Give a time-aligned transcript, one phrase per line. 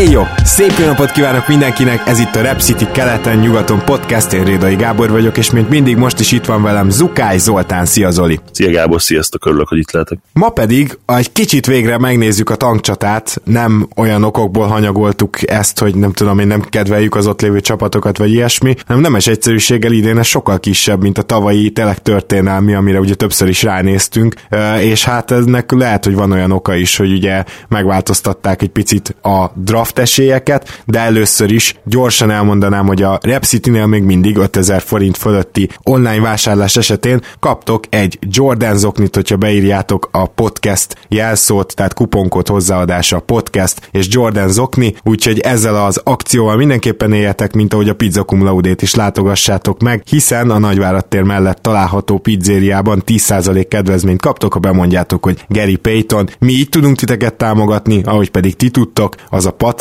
[0.00, 0.26] Éjjó!
[0.44, 5.10] Szép jó napot kívánok mindenkinek, ez itt a Rep City keleten-nyugaton podcast, én Rédai Gábor
[5.10, 7.86] vagyok, és mint mindig most is itt van velem Zukály Zoltán.
[7.86, 8.40] Szia Zoli!
[8.52, 10.18] Szia Gábor, sziasztok, örülök, hogy itt lehetek.
[10.32, 16.12] Ma pedig egy kicsit végre megnézzük a tankcsatát, nem olyan okokból hanyagoltuk ezt, hogy nem
[16.12, 20.26] tudom én nem kedveljük az ott lévő csapatokat, vagy ilyesmi, hanem nemes egyszerűséggel idén ez
[20.26, 24.34] sokkal kisebb, mint a tavalyi tényleg történelmi, amire ugye többször is ránéztünk,
[24.80, 29.50] és hát ennek lehet, hogy van olyan oka is, hogy ugye megváltoztatták egy picit a
[29.54, 34.82] draft draft esélyeket, de először is gyorsan elmondanám, hogy a Rep City-nél még mindig 5000
[34.82, 41.94] forint fölötti online vásárlás esetén kaptok egy Jordan zoknit, hogyha beírjátok a podcast jelszót, tehát
[41.94, 47.88] kuponkot hozzáadása a podcast és Jordan zokni, úgyhogy ezzel az akcióval mindenképpen éljetek, mint ahogy
[47.88, 53.66] a Pizza Cum Laudét is látogassátok meg, hiszen a Nagyvárat tér mellett található pizzériában 10%
[53.68, 56.28] kedvezményt kaptok, ha bemondjátok, hogy Gary Payton.
[56.38, 59.79] Mi így tudunk titeket támogatni, ahogy pedig ti tudtok, az a Patreon.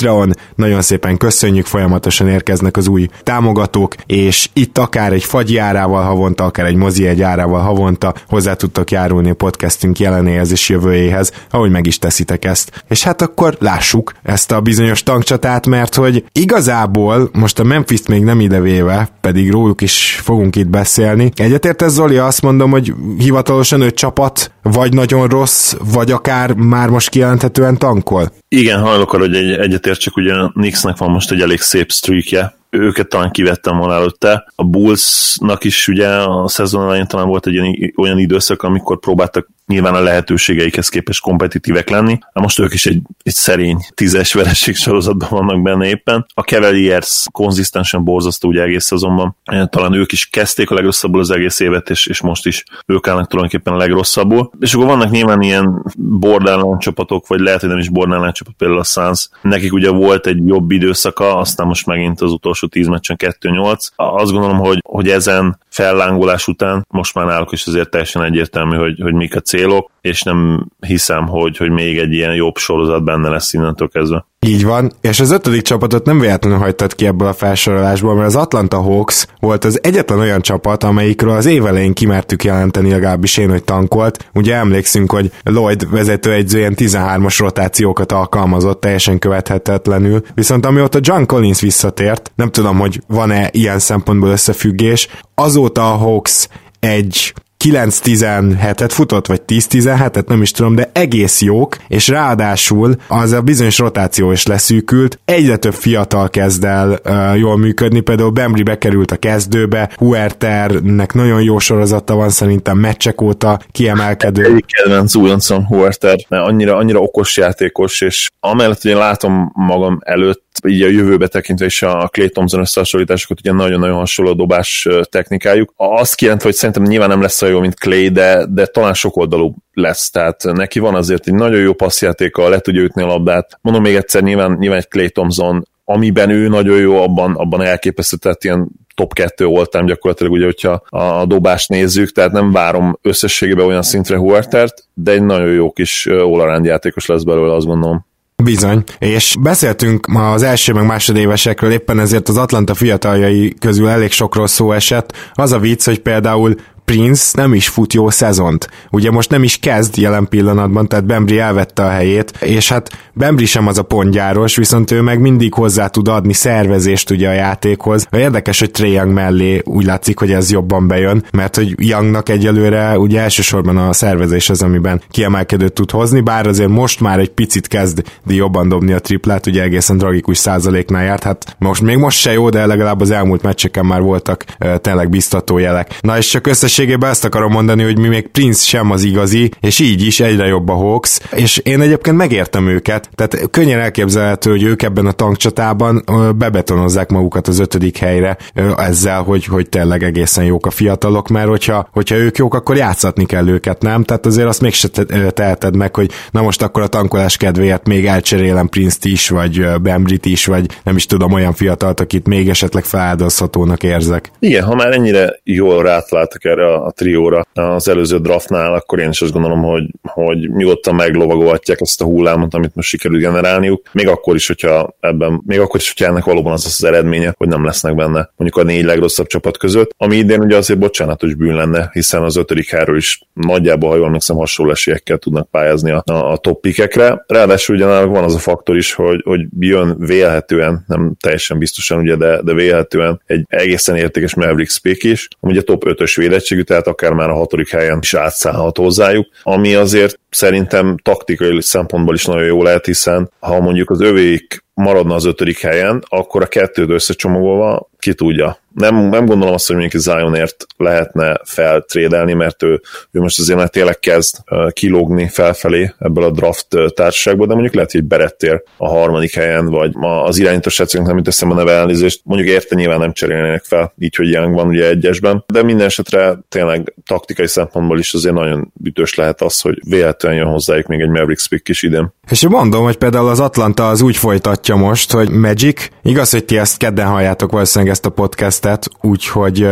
[0.56, 6.44] Nagyon szépen köszönjük, folyamatosan érkeznek az új támogatók, és itt akár egy fagy árával havonta,
[6.44, 11.72] akár egy mozi egy árával havonta hozzá tudtok járulni a podcastünk jelenéhez és jövőjéhez, ahogy
[11.72, 12.84] meg is teszitek ezt.
[12.90, 18.24] És hát akkor lássuk ezt a bizonyos tankcsatát, mert hogy igazából most a Memphis-t még
[18.24, 21.32] nem idevéve, pedig róluk is fogunk itt beszélni.
[21.36, 26.90] Egyetért ez Zoli, azt mondom, hogy hivatalosan öt csapat vagy nagyon rossz, vagy akár már
[26.90, 28.32] most kijelenthetően tankol?
[28.48, 29.52] Igen, hajlok arra, hogy egy,
[29.90, 34.52] egyetértsek, ugye a Knicksnek van most egy elég szép streakje, őket talán kivettem volna előtte.
[34.56, 39.48] A Bullsnak is ugye a szezon elején talán volt egy olyan, olyan időszak, amikor próbáltak
[39.70, 42.18] nyilván a lehetőségeikhez képest kompetitívek lenni.
[42.34, 46.26] Na most ők is egy, egy szerény tízes vereség sorozatban vannak benne éppen.
[46.34, 49.36] A Cavaliers konzisztensen borzasztó ugye egész szezonban.
[49.70, 53.28] Talán ők is kezdték a legrosszabbul az egész évet, és, és most is ők állnak
[53.28, 54.52] tulajdonképpen a legrosszabbul.
[54.60, 58.80] És akkor vannak nyilván ilyen borderline csapatok, vagy lehet, hogy nem is borderline csapat, például
[58.80, 59.30] a Suns.
[59.42, 63.88] Nekik ugye volt egy jobb időszaka, aztán most megint az utolsó tíz meccsen 2-8.
[63.96, 69.00] Azt gondolom, hogy, hogy ezen fellángolás után most már náluk is azért teljesen egyértelmű, hogy,
[69.02, 73.30] hogy mik a célok, és nem hiszem, hogy, hogy még egy ilyen jobb sorozat benne
[73.30, 74.26] lesz innentől kezdve.
[74.48, 78.36] Így van, és az ötödik csapatot nem véletlenül hagytad ki ebből a felsorolásból, mert az
[78.36, 83.50] Atlanta Hawks volt az egyetlen olyan csapat, amelyikről az év elején kimertük jelenteni, legalábbis én,
[83.50, 84.30] hogy tankolt.
[84.34, 90.22] Ugye emlékszünk, hogy Lloyd vezetőegyző ilyen 13-as rotációkat alkalmazott, teljesen követhetetlenül.
[90.34, 96.48] Viszont amióta John Collins visszatért, nem tudom, hogy van-e ilyen szempontból összefüggés, azóta a Hawks
[96.80, 97.34] egy
[97.66, 103.78] 9-17-et futott, vagy 10-17-et, nem is tudom, de egész jók, és ráadásul az a bizonyos
[103.78, 109.18] rotáció is leszűkült, egyre több fiatal kezd el uh, jól működni, például Bembry bekerült a
[109.18, 114.44] kezdőbe, Huerternek nagyon jó sorozata van szerintem meccsek óta kiemelkedő.
[114.44, 120.00] Egyik kedvenc újoncom Huerter, mert annyira, annyira okos játékos, és amellett, hogy én látom magam
[120.04, 125.74] előtt, így a jövőbe tekintve is a Clay Thompson összehasonlításokat, ugye nagyon-nagyon hasonló dobás technikájuk.
[125.76, 129.18] Azt kijelent, hogy szerintem nyilván nem lesz olyan jó, mint Clay, de, de talán sok
[129.18, 133.60] oldalú lesz, tehát neki van azért egy nagyon jó passzjátéka, le tudja ütni a labdát.
[133.62, 138.18] Mondom még egyszer, nyilván, nyilván egy Clay Thompson, amiben ő nagyon jó, abban, abban elképesztő,
[138.18, 143.66] tehát ilyen top 2 voltam gyakorlatilag, ugye, hogyha a dobást nézzük, tehát nem várom összességében
[143.66, 148.08] olyan szintre Huertert, de egy nagyon jó kis all játékos lesz belőle, azt gondolom.
[148.44, 154.12] Bizony, és beszéltünk ma az első meg másodévesekről, éppen ezért az Atlanta fiataljai közül elég
[154.12, 155.14] sokról szó esett.
[155.34, 156.56] Az a vicc, hogy például
[156.90, 158.70] Prince nem is fut jó szezont.
[158.92, 163.46] Ugye most nem is kezd jelen pillanatban, tehát Bembry elvette a helyét, és hát Bembry
[163.46, 168.08] sem az a pontgyáros, viszont ő meg mindig hozzá tud adni szervezést ugye a játékhoz.
[168.12, 173.00] Érdekes, hogy Trey Young mellé úgy látszik, hogy ez jobban bejön, mert hogy Youngnak egyelőre
[173.00, 177.68] ugye elsősorban a szervezés az, amiben kiemelkedőt tud hozni, bár azért most már egy picit
[177.68, 182.32] kezd jobban dobni a triplát, ugye egészen tragikus százaléknál járt, hát most még most se
[182.32, 185.98] jó, de legalább az elmúlt meccseken már voltak uh, tényleg biztató jelek.
[186.02, 189.52] Na és csak összes összességében ezt akarom mondani, hogy mi még Prince sem az igazi,
[189.62, 194.50] és így is egyre jobb a Hawks, és én egyébként megértem őket, tehát könnyen elképzelhető,
[194.50, 196.04] hogy ők ebben a tankcsatában
[196.38, 198.38] bebetonozzák magukat az ötödik helyre
[198.78, 203.26] ezzel, hogy, hogy tényleg egészen jók a fiatalok, mert hogyha, hogyha ők jók, akkor játszatni
[203.26, 204.04] kell őket, nem?
[204.04, 204.88] Tehát azért azt mégse
[205.34, 210.26] teheted meg, hogy na most akkor a tankolás kedvéért még elcserélem Prince-t is, vagy Bembrit
[210.26, 214.32] is, vagy nem is tudom, olyan fiatalt, akit még esetleg feláldozhatónak érzek.
[214.40, 219.10] Igen, ha már ennyire jól rátláltak erre erre a trióra az előző draftnál, akkor én
[219.10, 224.08] is azt gondolom, hogy, hogy nyugodtan meglovagolhatják ezt a hullámot, amit most sikerült generálniuk, még
[224.08, 227.66] akkor is, hogyha ebben, még akkor is, hogyha ennek valóban az az eredménye, hogy nem
[227.66, 231.90] lesznek benne mondjuk a négy legrosszabb csapat között, ami idén ugye azért bocsánatos bűn lenne,
[231.94, 236.38] hiszen az ötödik helyről is nagyjából, ha jól emlékszem, hasonló esélyekkel tudnak pályázni a, a
[236.38, 237.24] top pikekre.
[237.28, 242.16] Ráadásul ugyanállók van az a faktor is, hogy, hogy jön vélhetően, nem teljesen biztosan ugye,
[242.16, 246.18] de, de vélhetően egy egészen értékes Mavericks pick is, ami ugye top 5-ös
[246.60, 252.16] védettségű, tehát akár már a hatodik helyen is átszállhat hozzájuk, ami azért szerintem taktikai szempontból
[252.16, 256.48] is nagyon jó lehet, hiszen ha mondjuk az övék maradna az ötödik helyen, akkor a
[256.48, 258.60] kettőt összecsomagolva ki tudja.
[258.74, 262.82] Nem, nem gondolom azt, hogy mondjuk Zionért lehetne feltrédelni, mert ő,
[263.12, 264.36] ő most azért már tényleg kezd
[264.74, 269.94] kilógni felfelé ebből a draft társaságból, de mondjuk lehet, hogy berettél a harmadik helyen, vagy
[270.26, 274.16] az irányító srácoknak nem jut eszembe neve elnézést, mondjuk érte nyilván nem cserélnének fel, így,
[274.16, 279.16] hogy ilyen van ugye egyesben, de minden esetre tényleg taktikai szempontból is azért nagyon ütős
[279.16, 282.14] lehet az, hogy véletlenül jön hozzájuk még egy Mavericks pick is idén.
[282.30, 286.58] És mondom, hogy például az Atlanta az úgy folytatja most, hogy Magic, igaz, hogy ti
[286.58, 289.64] ezt kedden halljátok valószínűleg ezt a podcastet, úgyhogy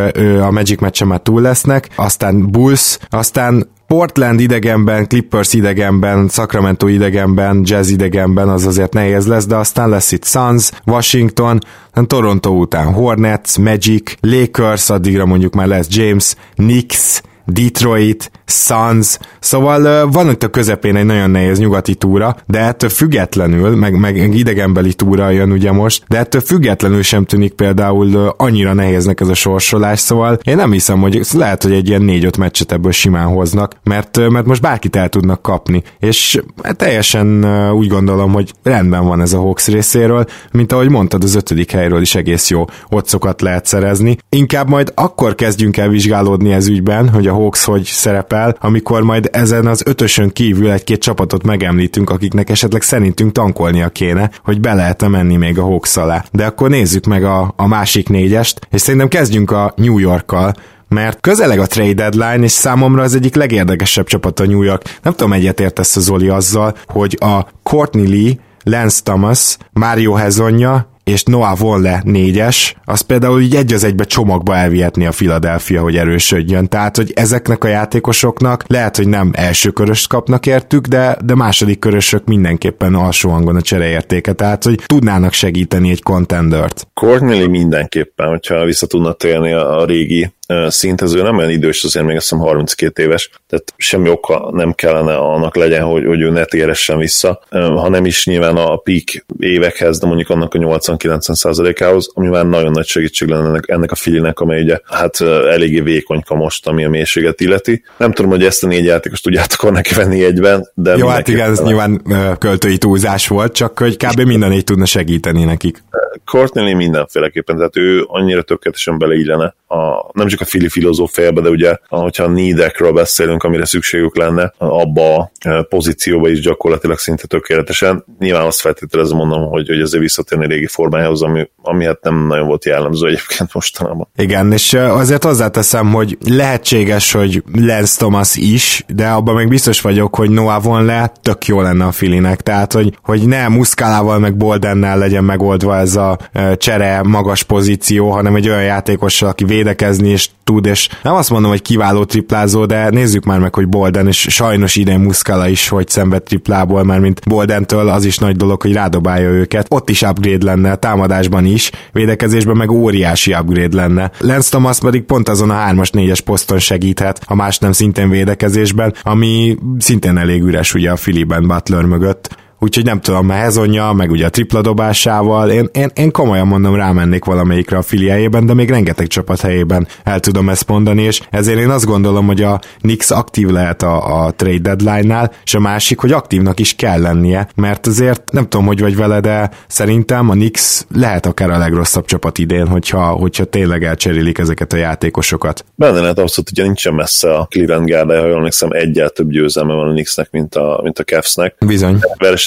[0.42, 7.62] a Magic meccsen már túl lesznek, aztán Bulls, aztán Portland idegenben, Clippers idegenben, Sacramento idegenben,
[7.66, 11.60] Jazz idegenben az azért nehéz lesz, de aztán lesz itt Suns, Washington,
[12.08, 17.22] Toronto után Hornets, Magic, Lakers, addigra mondjuk már lesz James, Knicks,
[17.54, 23.76] Detroit, Suns, szóval van itt a közepén egy nagyon nehéz nyugati túra, de ettől függetlenül,
[23.76, 29.20] meg, meg idegenbeli túra jön ugye most, de ettől függetlenül sem tűnik például annyira nehéznek
[29.20, 32.92] ez a sorsolás, szóval én nem hiszem, hogy lehet, hogy egy ilyen négy-öt meccset ebből
[32.92, 36.42] simán hoznak, mert, mert most bárkit el tudnak kapni, és
[36.76, 41.72] teljesen úgy gondolom, hogy rendben van ez a Hawks részéről, mint ahogy mondtad, az ötödik
[41.72, 44.18] helyről is egész jó otcokat lehet szerezni.
[44.30, 49.30] Inkább majd akkor kezdjünk el vizsgálódni ez ügyben, hogy a Hawks hogy szerepel, amikor majd
[49.32, 55.08] ezen az ötösön kívül egy-két csapatot megemlítünk, akiknek esetleg szerintünk tankolnia kéne, hogy be lehet
[55.08, 56.24] menni még a Hawks alá.
[56.32, 60.54] De akkor nézzük meg a, a másik négyest, és szerintem kezdjünk a New Yorkkal,
[60.90, 64.98] mert közeleg a trade deadline, és számomra az egyik legérdekesebb csapat a New York.
[65.02, 71.24] Nem tudom, egyetértesz a Zoli azzal, hogy a Courtney Lee, Lance Thomas, Mario Hezonja és
[71.24, 76.68] Noah Vonle négyes, az például így egy az egybe csomagba elvihetni a Philadelphia, hogy erősödjön.
[76.68, 81.80] Tehát, hogy ezeknek a játékosoknak lehet, hogy nem első köröst kapnak értük, de, de második
[81.80, 84.34] körösök mindenképpen alsó hangon a csereértéke.
[84.34, 86.88] Tehát, hogy tudnának segíteni egy contendert.
[86.94, 90.36] Courtney mindenképpen, hogyha vissza tudna térni a régi
[90.68, 94.74] szinthez, ő nem olyan idős, azért még azt hiszem 32 éves, tehát semmi oka nem
[94.74, 99.26] kellene annak legyen, hogy, hogy ő ne téressen vissza, ha nem is nyilván a peak
[99.40, 103.96] évekhez, de mondjuk annak a 80-90%-ához, ami már nagyon nagy segítség lenne ennek, ennek a
[103.96, 107.84] filinek, amely ugye hát eléggé vékonyka most, ami a mélységet illeti.
[107.98, 110.96] Nem tudom, hogy ezt a négy játékost tudjátok neki venni egyben, de...
[110.98, 112.02] Jó, hát igen, ez nyilván
[112.40, 114.22] költői túlzás volt, csak hogy kb.
[114.22, 115.84] minden így tudna segíteni nekik.
[116.26, 121.78] Courtney mindenféleképpen, tehát ő annyira tökéletesen beleillene a, nem csak a fili filozófiába, de ugye,
[121.88, 128.06] hogyha a needekről beszélünk, amire szükségük lenne, abba a e, pozícióba is gyakorlatilag szinte tökéletesen.
[128.20, 132.48] Nyilván azt feltételezem mondom, hogy, hogy azért visszatérni régi formájához, ami, ami hát nem nagyon
[132.48, 134.08] volt jellemző egyébként mostanában.
[134.16, 139.82] Igen, és e, azért hozzáteszem, hogy lehetséges, hogy Lance Thomas is, de abban még biztos
[139.82, 144.20] vagyok, hogy Noah von le tök jó lenne a filinek, tehát hogy, hogy ne Muszkálával
[144.20, 149.44] meg Boldennel legyen megoldva ez a e, csere magas pozíció, hanem egy olyan játékossal, aki
[149.44, 150.10] védekezni
[150.44, 154.28] tud, és nem azt mondom, hogy kiváló triplázó, de nézzük már meg, hogy Bolden, és
[154.30, 158.74] sajnos idén Muskala is, hogy szenved triplából, mert mint Boldentől az is nagy dolog, hogy
[158.74, 159.66] rádobálja őket.
[159.70, 164.12] Ott is upgrade lenne, támadásban is, védekezésben meg óriási upgrade lenne.
[164.20, 168.94] Lance Thomas pedig pont azon a 3-as, 4-es poszton segíthet, ha más nem szintén védekezésben,
[169.02, 174.26] ami szintén elég üres ugye a Filiben Butler mögött úgyhogy nem tudom, Hezonja, meg ugye
[174.26, 179.08] a tripla dobásával, én, én, én komolyan mondom, rámennék valamelyikre a filiájében, de még rengeteg
[179.08, 183.48] csapat helyében el tudom ezt mondani, és ezért én azt gondolom, hogy a Nix aktív
[183.48, 188.32] lehet a, a trade deadline-nál, és a másik, hogy aktívnak is kell lennie, mert azért
[188.32, 192.68] nem tudom, hogy vagy vele, de szerintem a Nix lehet akár a legrosszabb csapat idén,
[192.68, 195.66] hogyha, hogyha tényleg elcserélik ezeket a játékosokat.
[195.76, 199.74] Benne lehet abszolút, ugye nincsen messze a Cleveland Gárda, ha jól emlékszem, egyel több győzelme
[199.74, 201.56] van a Nixnek, mint a, mint a Cavsnek.
[201.66, 202.00] Bizony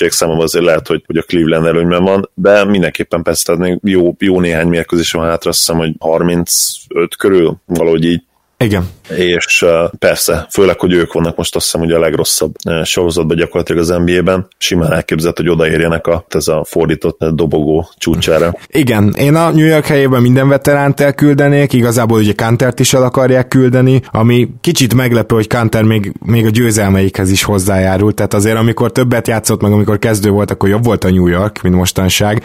[0.09, 4.15] számom azért lehet, hogy, hogy a Cleveland előnyben van, de mindenképpen persze, tehát még jó,
[4.19, 8.23] jó néhány mérkőzés van hátra, azt hiszem, hogy 35 körül, valahogy így.
[8.57, 8.89] Igen.
[9.17, 9.65] És
[9.99, 14.47] persze, főleg, hogy ők vannak most azt hiszem ugye a legrosszabb sorozatban gyakorlatilag az NBA-ben,
[14.59, 18.55] simán elképzelhet, hogy odaérjenek a, ez a fordított dobogó csúcsára.
[18.67, 23.49] Igen, én a New York helyében minden veteránt elküldenék, igazából ugye Kantert is el akarják
[23.49, 28.93] küldeni, ami kicsit meglepő, hogy Kanter még, még a győzelmeikhez is hozzájárult, tehát azért amikor
[28.93, 32.43] többet játszott, meg amikor kezdő volt, akkor jobb volt a New York, mint mostanság.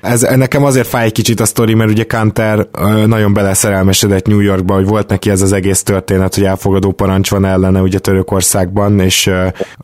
[0.00, 2.66] Ez, nekem azért fáj egy kicsit a sztori, mert ugye Kanter
[3.06, 7.44] nagyon beleszerelmesedett New Yorkba, hogy volt neki ez az egész történet, hogy elfogadó parancs van
[7.44, 9.30] ellene ugye Törökországban, és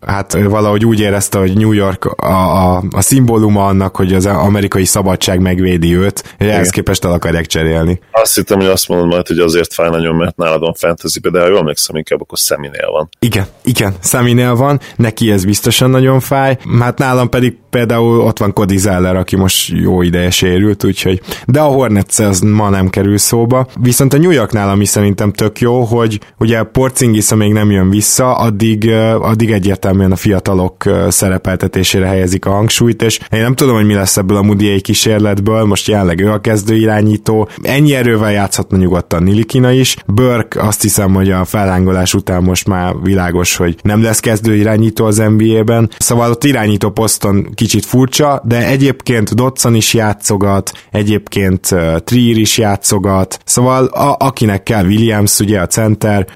[0.06, 4.84] hát valahogy úgy érezte, hogy New York a, a, a szimbóluma annak, hogy az amerikai
[4.84, 8.00] szabadság megvédi őt, és ehhez képest el akarják cserélni.
[8.12, 11.40] Azt hittem, hogy azt mondod majd, hogy azért fáj nagyon, mert nálad van fantasy de
[11.40, 13.08] ha jól emlékszem, inkább akkor Szeminél van.
[13.18, 18.52] Igen, igen, Szeminél van, neki ez biztosan nagyon fáj, hát nálam pedig például ott van
[18.52, 23.18] Cody Zeller, aki most jó ideje sérült, úgyhogy, de a Hornets az ma nem kerül
[23.18, 23.66] szóba.
[23.80, 26.07] Viszont a New Yorknál, ami szerintem tök jó, hogy
[26.38, 33.02] ugye Porzingis, még nem jön vissza, addig, addig egyértelműen a fiatalok szerepeltetésére helyezik a hangsúlyt,
[33.02, 36.40] és én nem tudom, hogy mi lesz ebből a Mudiai kísérletből, most jelenleg ő a
[36.40, 42.42] kezdő irányító, ennyi erővel játszhatna nyugodtan Nilikina is, Burke azt hiszem, hogy a felhángolás után
[42.42, 47.84] most már világos, hogy nem lesz kezdő irányító az NBA-ben, szóval ott irányító poszton kicsit
[47.84, 51.74] furcsa, de egyébként Dotson is játszogat, egyébként
[52.04, 55.87] Trier is játszogat, szóval a, akinek kell Williams, ugye a center,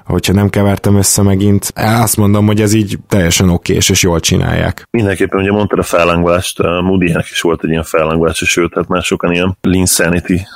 [0.05, 4.87] hogyha nem kevertem össze megint, azt mondom, hogy ez így teljesen oké, és jól csinálják.
[4.91, 9.31] Mindenképpen ugye mondtad a fellángolást, moody is volt egy ilyen fellangolás, sőt, hát már sokan
[9.31, 9.85] ilyen Lean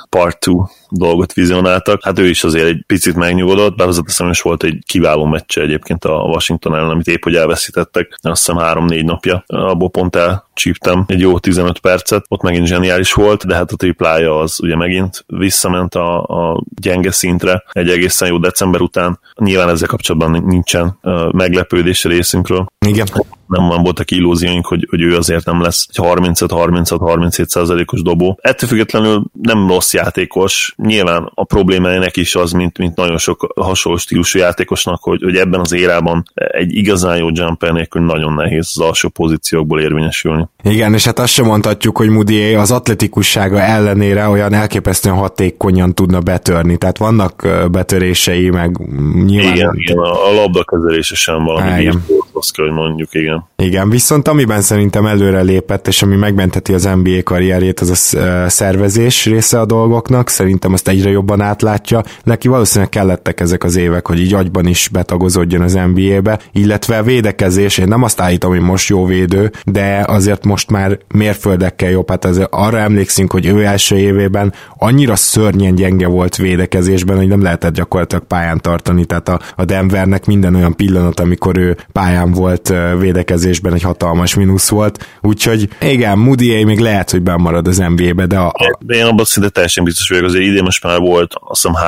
[0.08, 0.52] Part 2
[0.90, 2.04] dolgot vizionáltak.
[2.04, 6.04] Hát ő is azért egy picit megnyugodott, bár hozzáteszem is volt egy kiváló meccse egyébként
[6.04, 11.20] a Washington ellen, amit épp hogy elveszítettek, azt hiszem három-négy napja, abból pont elcsíptem egy
[11.20, 15.94] jó 15 percet, ott megint zseniális volt, de hát a triplája az ugye megint visszament
[15.94, 19.18] a, a gyenge szintre egy egészen jó december után.
[19.34, 20.98] Nyilván ezzel kapcsolatban nincsen
[21.32, 22.66] meglepődés részünkről.
[22.86, 23.06] Igen
[23.48, 28.38] nem voltak illúzióink, hogy, hogy ő azért nem lesz egy 35-36-37 százalékos dobó.
[28.42, 30.74] Ettől függetlenül nem rossz játékos.
[30.82, 35.36] Nyilván a problémája neki is az, mint, mint nagyon sok hasonló stílusú játékosnak, hogy, hogy
[35.36, 40.48] ebben az érában egy igazán jó jumper nélkül nagyon nehéz az alsó pozíciókból érvényesülni.
[40.62, 46.20] Igen, és hát azt sem mondhatjuk, hogy Moody az atletikussága ellenére olyan elképesztően hatékonyan tudna
[46.20, 46.76] betörni.
[46.76, 48.78] Tehát vannak betörései, meg
[49.24, 49.54] nyilván...
[49.54, 51.90] Igen, igen a, labdakezelése sem valami
[52.38, 53.44] azt kell, hogy mondjuk, igen.
[53.56, 59.24] Igen, viszont amiben szerintem előre lépett, és ami megmenteti az NBA karrierjét, az a szervezés
[59.24, 62.02] része a dolgoknak, szerintem azt egyre jobban átlátja.
[62.22, 67.02] Neki valószínűleg kellettek ezek az évek, hogy így agyban is betagozódjon az NBA-be, illetve a
[67.02, 72.10] védekezés, én nem azt állítom, hogy most jó védő, de azért most már mérföldekkel jobb.
[72.10, 77.42] Hát azért arra emlékszünk, hogy ő első évében annyira szörnyen gyenge volt védekezésben, hogy nem
[77.42, 82.40] lehetett gyakorlatilag pályán tartani, tehát a, a Denvernek minden olyan pillanat, amikor ő pályán nem
[82.40, 88.26] volt védekezésben egy hatalmas mínusz volt, úgyhogy igen, Moody még lehet, hogy bemarad az NBA-be,
[88.26, 88.52] de a...
[88.80, 91.82] De én abban szinte teljesen biztos vagyok, azért idén most már volt azt hiszem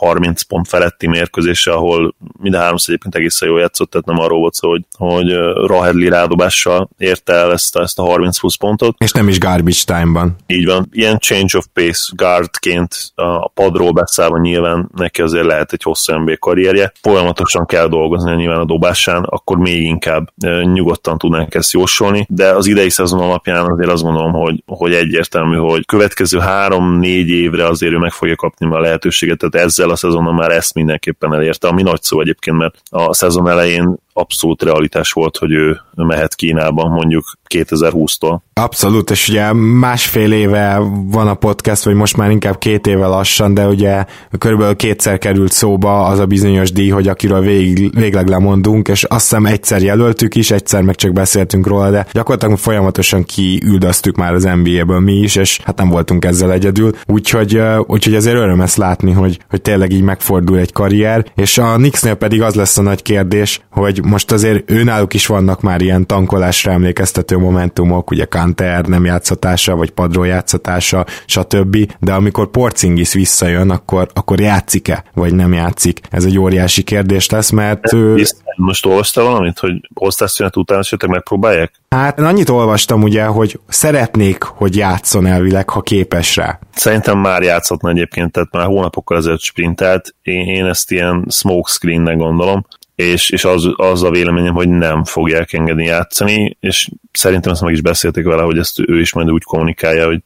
[0.00, 4.38] 3-30 pont feletti mérkőzése, ahol mind a háromszor egyébként egészen jól játszott, tehát nem arról
[4.38, 5.32] volt szó, hogy, hogy
[5.66, 8.96] Rahedli rádobással érte el ezt a, ezt a 30 plusz pontot.
[8.98, 10.36] És nem is garbage time-ban.
[10.46, 10.88] Így van.
[10.92, 16.36] Ilyen change of pace guardként a padról beszállva nyilván neki azért lehet egy hosszú NBA
[16.38, 16.92] karrierje.
[17.00, 22.66] Folyamatosan kell dolgozni nyilván a dobásán, akkor még inkább nyugodtan tudnánk ezt jósolni, de az
[22.66, 27.98] idei szezon alapján azért azt gondolom, hogy, hogy egyértelmű, hogy következő három-négy évre azért ő
[27.98, 32.02] meg fogja kapni a lehetőséget, tehát ezzel a szezonon már ezt mindenképpen elérte, ami nagy
[32.02, 38.38] szó egyébként, mert a szezon elején abszolút realitás volt, hogy ő mehet Kínában mondjuk 2020-tól.
[38.52, 43.54] Abszolút, és ugye másfél éve van a podcast, vagy most már inkább két éve lassan,
[43.54, 44.04] de ugye
[44.38, 49.28] körülbelül kétszer került szóba az a bizonyos díj, hogy akiről végig, végleg lemondunk, és azt
[49.28, 54.48] hiszem egyszer jelöltük is, egyszer meg csak beszéltünk róla, de gyakorlatilag folyamatosan kiüldöztük már az
[54.62, 59.12] NBA-ből mi is, és hát nem voltunk ezzel egyedül, úgyhogy, úgyhogy azért öröm ezt látni,
[59.12, 63.02] hogy, hogy tényleg így megfordul egy karrier, és a Knicksnél pedig az lesz a nagy
[63.02, 69.04] kérdés, hogy most azért őnáluk is vannak már ilyen tankolásra emlékeztető momentumok, ugye Kanter nem
[69.04, 71.92] játszatása, vagy padról játszatása, stb.
[72.00, 76.00] De amikor Porcingis visszajön, akkor, akkor játszik-e, vagy nem játszik?
[76.10, 78.22] Ez egy óriási kérdés lesz, mert ő...
[78.56, 81.72] Most olvasta valamit, hogy osztásszünet után esetleg megpróbálják?
[81.88, 86.58] Hát annyit olvastam ugye, hogy szeretnék, hogy játszon elvileg, ha képes rá.
[86.72, 90.14] Szerintem már játszhatna egyébként, tehát már hónapokkal ezelőtt sprintelt.
[90.22, 95.04] Én, én ezt ilyen smoke screennek gondolom és, és az, az a véleményem, hogy nem
[95.04, 99.30] fogják engedni játszani, és szerintem ezt meg is beszélték vele, hogy ezt ő is majd
[99.30, 100.20] úgy kommunikálja, hogy,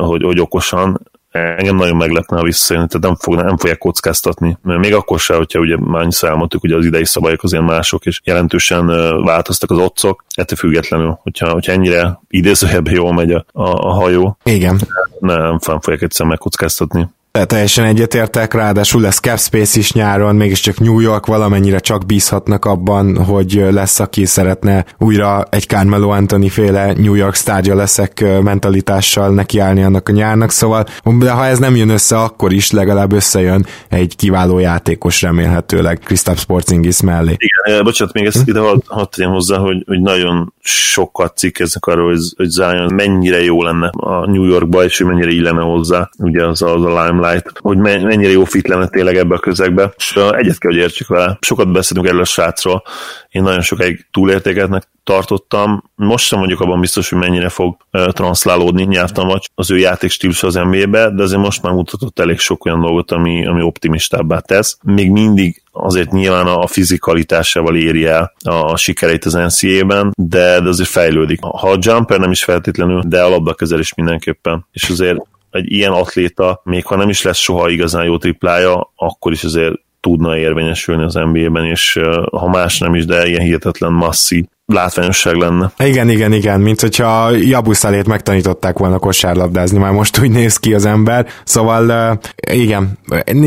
[0.00, 4.58] hogy, hogy okosan engem nagyon meglepne, ha visszajön, tehát nem, fog, nem fogják kockáztatni.
[4.62, 8.20] Még akkor se, hogyha ugye már annyiszor elmondtuk, hogy az idei szabályok azért mások, és
[8.24, 8.86] jelentősen
[9.24, 14.36] változtak az otcok, ettől függetlenül, hogyha, hogyha ennyire idézőjebb jól megy a, a, a hajó.
[14.44, 14.80] Igen.
[15.18, 17.08] Nem, nem fogják egyszer megkockáztatni
[17.42, 23.24] teljesen egyetértek, ráadásul lesz cap space is nyáron, mégiscsak New York valamennyire csak bízhatnak abban,
[23.24, 29.82] hogy lesz, aki szeretne újra egy Carmelo Anthony féle New York sztárja leszek mentalitással nekiállni
[29.82, 30.84] annak a nyárnak, szóval
[31.18, 36.44] de ha ez nem jön össze, akkor is legalább összejön egy kiváló játékos remélhetőleg Kristaps
[36.44, 37.36] Porzingis mellé.
[37.36, 38.50] Igen, bocsánat, még ezt hm?
[38.50, 43.62] ide hadd had hozzá, hogy, hogy nagyon sokat cikkeznek arról, hogy, hogy Zion mennyire jó
[43.62, 46.92] lenne a New Yorkba, és hogy mennyire illene hozzá, ugye az, az a
[47.24, 51.08] Limelight, hogy mennyire jó fit lenne tényleg ebbe a közegbe, és egyet kell, hogy értsük
[51.08, 51.38] vele.
[51.40, 52.82] Sokat beszélünk erről a srácról,
[53.28, 55.90] én nagyon sokáig túlértékeltnek tartottam.
[55.94, 61.10] Most sem mondjuk abban biztos, hogy mennyire fog transzlálódni nyelvtan az ő játékstílus az NBA-be,
[61.10, 64.78] de azért most már mutatott elég sok olyan dolgot, ami, ami optimistábbá tesz.
[64.82, 70.88] Még mindig azért nyilván a fizikalitásával éri el a sikereit az NCAA-ben, de, de azért
[70.88, 71.40] fejlődik.
[71.40, 74.66] Ha a jumper nem is feltétlenül, de a labdakezelés mindenképpen.
[74.72, 75.18] És azért
[75.54, 79.74] egy ilyen atléta, még ha nem is lesz soha igazán jó triplája, akkor is azért
[80.00, 85.72] tudna érvényesülni az NBA-ben, és ha más nem is, de ilyen hihetetlen masszi látványosság lenne.
[85.78, 90.84] Igen, igen, igen, mint hogyha Jabuszalét megtanították volna kosárlabdázni, már most úgy néz ki az
[90.84, 92.18] ember, szóval
[92.50, 92.98] igen,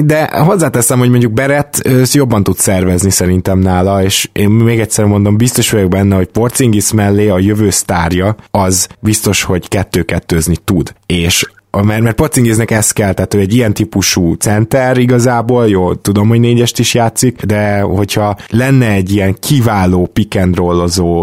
[0.04, 5.38] de hozzáteszem, hogy mondjuk Beret jobban tud szervezni szerintem nála, és én még egyszer mondom,
[5.38, 11.46] biztos vagyok benne, hogy Porcingis mellé a jövő sztárja, az biztos, hogy kettő-kettőzni tud, és
[11.72, 16.40] mert, mert Pocingéznek ez kell, tehát ő egy ilyen típusú center igazából, jó, tudom, hogy
[16.40, 20.56] négyest is játszik, de hogyha lenne egy ilyen kiváló pick and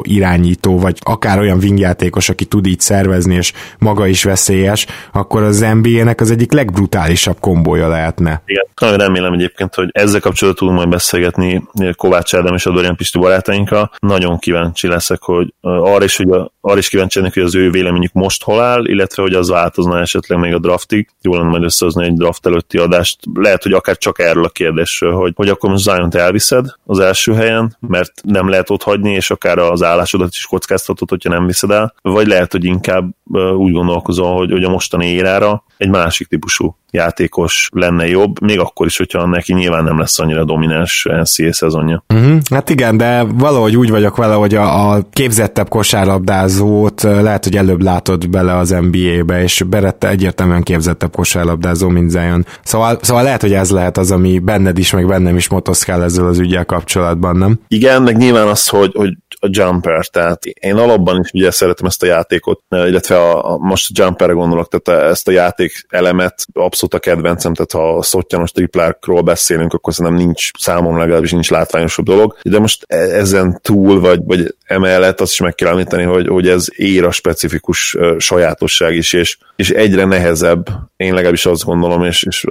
[0.03, 5.67] irányító, vagy akár olyan wingjátékos, aki tud így szervezni, és maga is veszélyes, akkor az
[5.81, 8.43] NBA-nek az egyik legbrutálisabb kombója lehetne.
[8.47, 11.63] Igen, nagyon remélem egyébként, hogy ezzel kapcsolatban tudunk majd beszélgetni
[11.97, 13.91] Kovács Ádám és a Dorian Pisti barátainkkal.
[13.99, 17.71] Nagyon kíváncsi leszek, hogy arra is, hogy a, arra is kíváncsi lennék, hogy az ő
[17.71, 21.09] véleményük most hol áll, illetve hogy az változna esetleg még a draftig.
[21.21, 23.19] Jó lenne majd összehozni egy draft előtti adást.
[23.35, 27.35] Lehet, hogy akár csak erről a kérdésről, hogy, hogy akkor most zion elviszed az első
[27.35, 31.71] helyen, mert nem lehet ott hagyni, és akár az állásodat is kockáztatod, hogyha nem viszed
[31.71, 33.15] el, vagy lehet, hogy inkább
[33.57, 38.87] úgy gondolkozol, hogy, hogy a mostani érára egy másik típusú játékos lenne jobb, még akkor
[38.87, 42.05] is, hogyha neki nyilván nem lesz annyira domináns NCAA szezonja.
[42.15, 42.39] Uh-huh.
[42.51, 47.83] Hát igen, de valahogy úgy vagyok vele, hogy a, a képzettebb kosárlabdázót lehet, hogy előbb
[47.83, 52.47] látod bele az NBA-be, és Berette egyértelműen képzettebb kosárlabdázó, mint Zion.
[52.63, 56.27] Szóval, szóval lehet, hogy ez lehet az, ami benned is, meg bennem is motoszkál ezzel
[56.27, 57.61] az ügyel kapcsolatban, nem?
[57.69, 62.03] Igen, meg nyilván az, hogy, hogy a jumper, tehát én alapban is ugye szeretem ezt
[62.03, 66.95] a játékot, illetve a, a most a jumperre gondolok, tehát ezt a játék elemet abszolút
[66.95, 72.05] a kedvencem, tehát ha a szottyanos triplákról beszélünk, akkor szerintem nincs számomra legalábbis nincs látványosabb
[72.05, 76.29] dolog, de most e, ezen túl, vagy, vagy emellett azt is meg kell említeni, hogy,
[76.29, 82.05] hogy ez ér a specifikus sajátosság is, és, és egyre nehezebb, én legalábbis azt gondolom,
[82.05, 82.45] és, és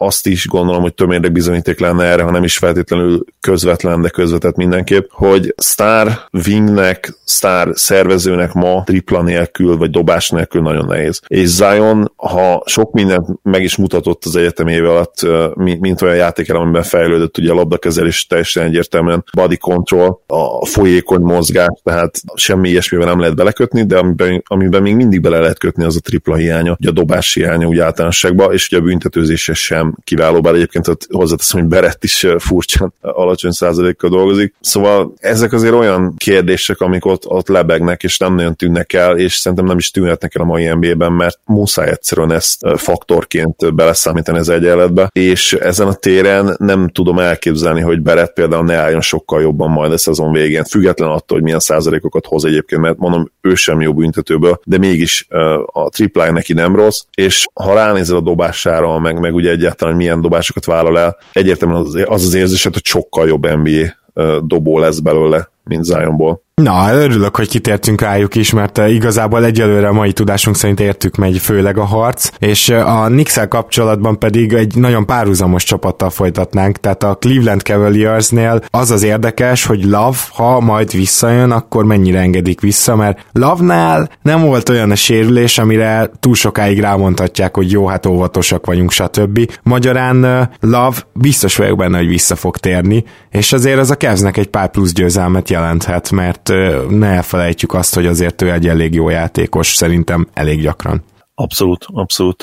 [0.00, 4.56] azt is gondolom, hogy tömérleg bizonyíték lenne erre, ha nem is feltétlenül közvetlen, de közvetett
[4.56, 6.12] mindenképp, hogy Star
[6.46, 11.20] wingnek, Star szervezőnek ma tripla nélkül, vagy dobás nélkül nagyon nehéz.
[11.26, 16.62] És Zion, ha sok mindent meg is mutatott az egyetem éve alatt, mint olyan játékelem,
[16.62, 23.06] amiben fejlődött, ugye a labdakezelés teljesen egyértelműen, body control, a folyékony mozgás, tehát semmi ilyesmivel
[23.06, 26.76] nem lehet belekötni, de amiben, amiben még mindig bele lehet kötni az a tripla hiánya,
[26.80, 31.60] ugye a dobás hiánya úgy általánosságban, és ugye a büntetőzése sem kiváló, bár egyébként hozzáteszem,
[31.60, 34.54] hogy Berett is furcsán alacsony százalékkal dolgozik.
[34.60, 39.34] Szóval ezek azért olyan kérdések, amik ott, ott lebegnek, és nem nagyon tűnnek el, és
[39.34, 44.48] szerintem nem is tűnhetnek el a mai NBA-ben, mert muszáj egyszerűen ezt faktorként beleszámítani az
[44.48, 49.70] egyenletbe, és ezen a téren nem tudom elképzelni, hogy Berett például ne álljon sokkal jobban
[49.70, 53.80] majd a szezon végén, független attól, hogy milyen százalékokat hoz egyébként, mert mondom, ő sem
[53.80, 55.26] jó büntetőből, de mégis
[55.66, 59.96] a tripláj neki nem rossz, és ha ránézel a dobására, meg, meg ugye egyáltalán, hogy
[59.96, 63.96] milyen dobásokat vállal el, egyértelműen az az, az érzésed, hogy sokkal jobb NBA
[64.46, 66.46] dobó lesz belőle, mint Zionból.
[66.62, 71.16] Na, örülök, hogy kitértünk rájuk is, mert eh, igazából egyelőre a mai tudásunk szerint értük
[71.16, 76.76] megy főleg a harc, és eh, a knicks kapcsolatban pedig egy nagyon párhuzamos csapattal folytatnánk,
[76.76, 82.60] tehát a Cleveland Cavaliersnél az az érdekes, hogy Love, ha majd visszajön, akkor mennyire engedik
[82.60, 88.06] vissza, mert Love-nál nem volt olyan a sérülés, amire túl sokáig rámondhatják, hogy jó, hát
[88.06, 89.52] óvatosak vagyunk, stb.
[89.62, 94.36] Magyarán eh, Love biztos vagyok benne, hogy vissza fog térni, és azért az a Cavsnek
[94.36, 96.48] egy pár plusz győzelmet jelenthet, mert
[96.88, 101.04] ne elfelejtjük azt, hogy azért ő egy elég jó játékos, szerintem elég gyakran.
[101.34, 102.42] Abszolút, abszolút.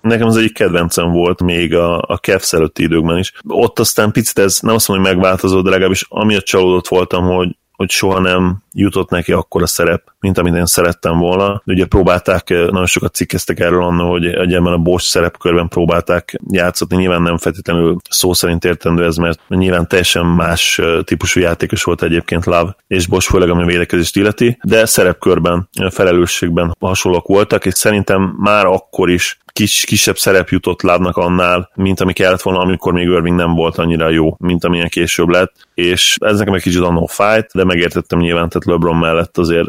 [0.00, 3.32] nekem az egyik kedvencem volt még a, a Cavs előtti időkben is.
[3.48, 7.56] Ott aztán picit ez nem azt mondom, hogy megváltozott, de legalábbis amiatt csalódott voltam, hogy
[7.76, 11.62] hogy soha nem jutott neki akkor a szerep, mint amit én szerettem volna.
[11.66, 16.96] Ugye próbálták, eh, nagyon sokat cikkeztek erről annak, hogy egyébként a Bosch szerepkörben próbálták játszatni,
[16.96, 22.02] nyilván nem feltétlenül szó szerint értendő ez, mert nyilván teljesen más eh, típusú játékos volt
[22.02, 27.74] egyébként Love és Bosch, főleg ami védekezést illeti, de szerepkörben, eh, felelősségben hasonlók voltak, és
[27.74, 32.92] szerintem már akkor is kis, kisebb szerep jutott lábnak annál, mint ami kellett volna, amikor
[32.92, 36.82] még Irving nem volt annyira jó, mint amilyen később lett, és ez nekem egy kicsit
[36.82, 39.68] a no fight, de megértettem nyilván, tehát LeBron mellett azért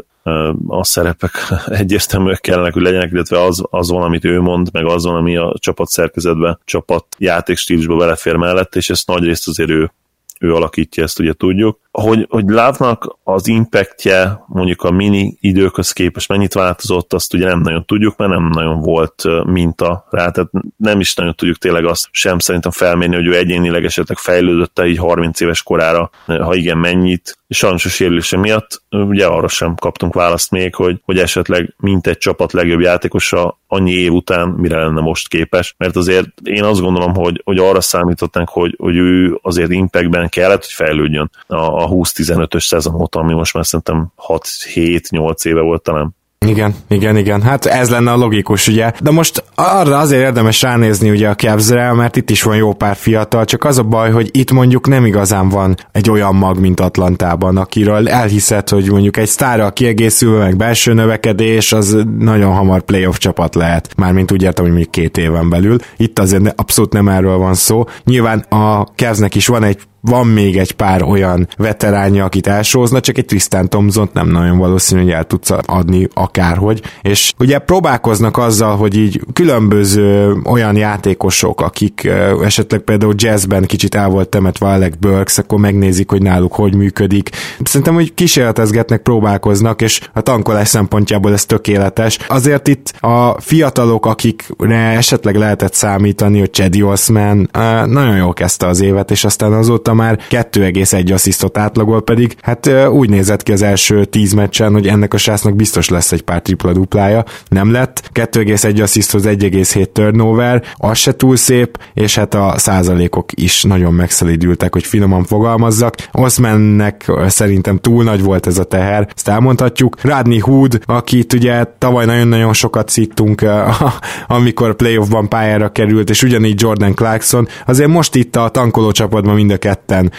[0.67, 1.31] a szerepek
[1.65, 5.38] egyértelműek kellene, hogy legyenek, illetve az, az van, amit ő mond, meg az van, ami
[5.38, 9.91] a csapat szerkezetbe, csapat játékstílusba belefér mellett, és ezt nagy részt azért ő
[10.39, 11.80] ő alakítja, ezt ugye tudjuk.
[11.91, 17.60] Hogy, hogy Lávnak az impactje mondjuk a mini időköz képest mennyit változott, azt ugye nem
[17.60, 22.08] nagyon tudjuk, mert nem nagyon volt minta rá, tehát nem is nagyon tudjuk tényleg azt
[22.12, 27.38] sem szerintem felmérni, hogy ő egyénileg esetleg fejlődött így 30 éves korára, ha igen, mennyit,
[27.50, 32.17] sajnos a sérülése miatt ugye arra sem kaptunk választ még, hogy, hogy esetleg mint egy
[32.17, 37.13] csapat legjobb játékosa annyi év után mire lenne most képes, mert azért én azt gondolom,
[37.13, 42.65] hogy, hogy arra számították, hogy, hogy ő azért impactben kellett, hogy fejlődjön a, a 20-15-ös
[42.65, 46.15] szezon óta, ami most már szerintem 6-7-8 éve volt talán.
[46.45, 47.41] Igen, igen, igen.
[47.41, 48.91] Hát ez lenne a logikus, ugye.
[49.01, 52.95] De most arra azért érdemes ránézni ugye a cavs mert itt is van jó pár
[52.95, 56.79] fiatal, csak az a baj, hogy itt mondjuk nem igazán van egy olyan mag, mint
[56.79, 63.17] Atlantában, akiről elhiszed, hogy mondjuk egy sztárral kiegészülve, meg belső növekedés, az nagyon hamar playoff
[63.17, 63.89] csapat lehet.
[63.95, 65.77] Mármint úgy értem, hogy még két éven belül.
[65.97, 67.85] Itt azért abszolút nem erről van szó.
[68.03, 73.17] Nyilván a Cavsnek is van egy van még egy pár olyan veteránja, akit elsózna, csak
[73.17, 76.82] egy Tristan Thompson nem nagyon valószínű, hogy el tudsz adni akárhogy.
[77.02, 82.10] És ugye próbálkoznak azzal, hogy így különböző olyan játékosok, akik
[82.43, 87.30] esetleg például jazzben kicsit el volt temetve Alec Burks, akkor megnézik, hogy náluk hogy működik.
[87.63, 92.17] Szerintem, hogy kísérletezgetnek, próbálkoznak, és a tankolás szempontjából ez tökéletes.
[92.28, 97.50] Azért itt a fiatalok, akikre esetleg lehetett számítani, hogy Chedi Osman
[97.86, 103.10] nagyon jól kezdte az évet, és aztán azóta már 2,1 asszisztot átlagol, pedig hát úgy
[103.10, 107.23] nézett ki az első 10 meccsen, hogy ennek a sásznak biztos lesz egy pár tripla-duplája.
[107.47, 113.63] Nem lett, 2,1 assziszthoz 1,7 turnover, az se túl szép, és hát a százalékok is
[113.63, 115.95] nagyon megszelidültek, hogy finoman fogalmazzak.
[116.12, 120.01] Osmannek szerintem túl nagy volt ez a teher, ezt elmondhatjuk.
[120.01, 123.45] Radney Hood, akit ugye tavaly nagyon-nagyon sokat szittunk,
[124.27, 129.51] amikor playoffban pályára került, és ugyanígy Jordan Clarkson, azért most itt a tankoló csapatban mind
[129.51, 130.12] a kettő ketten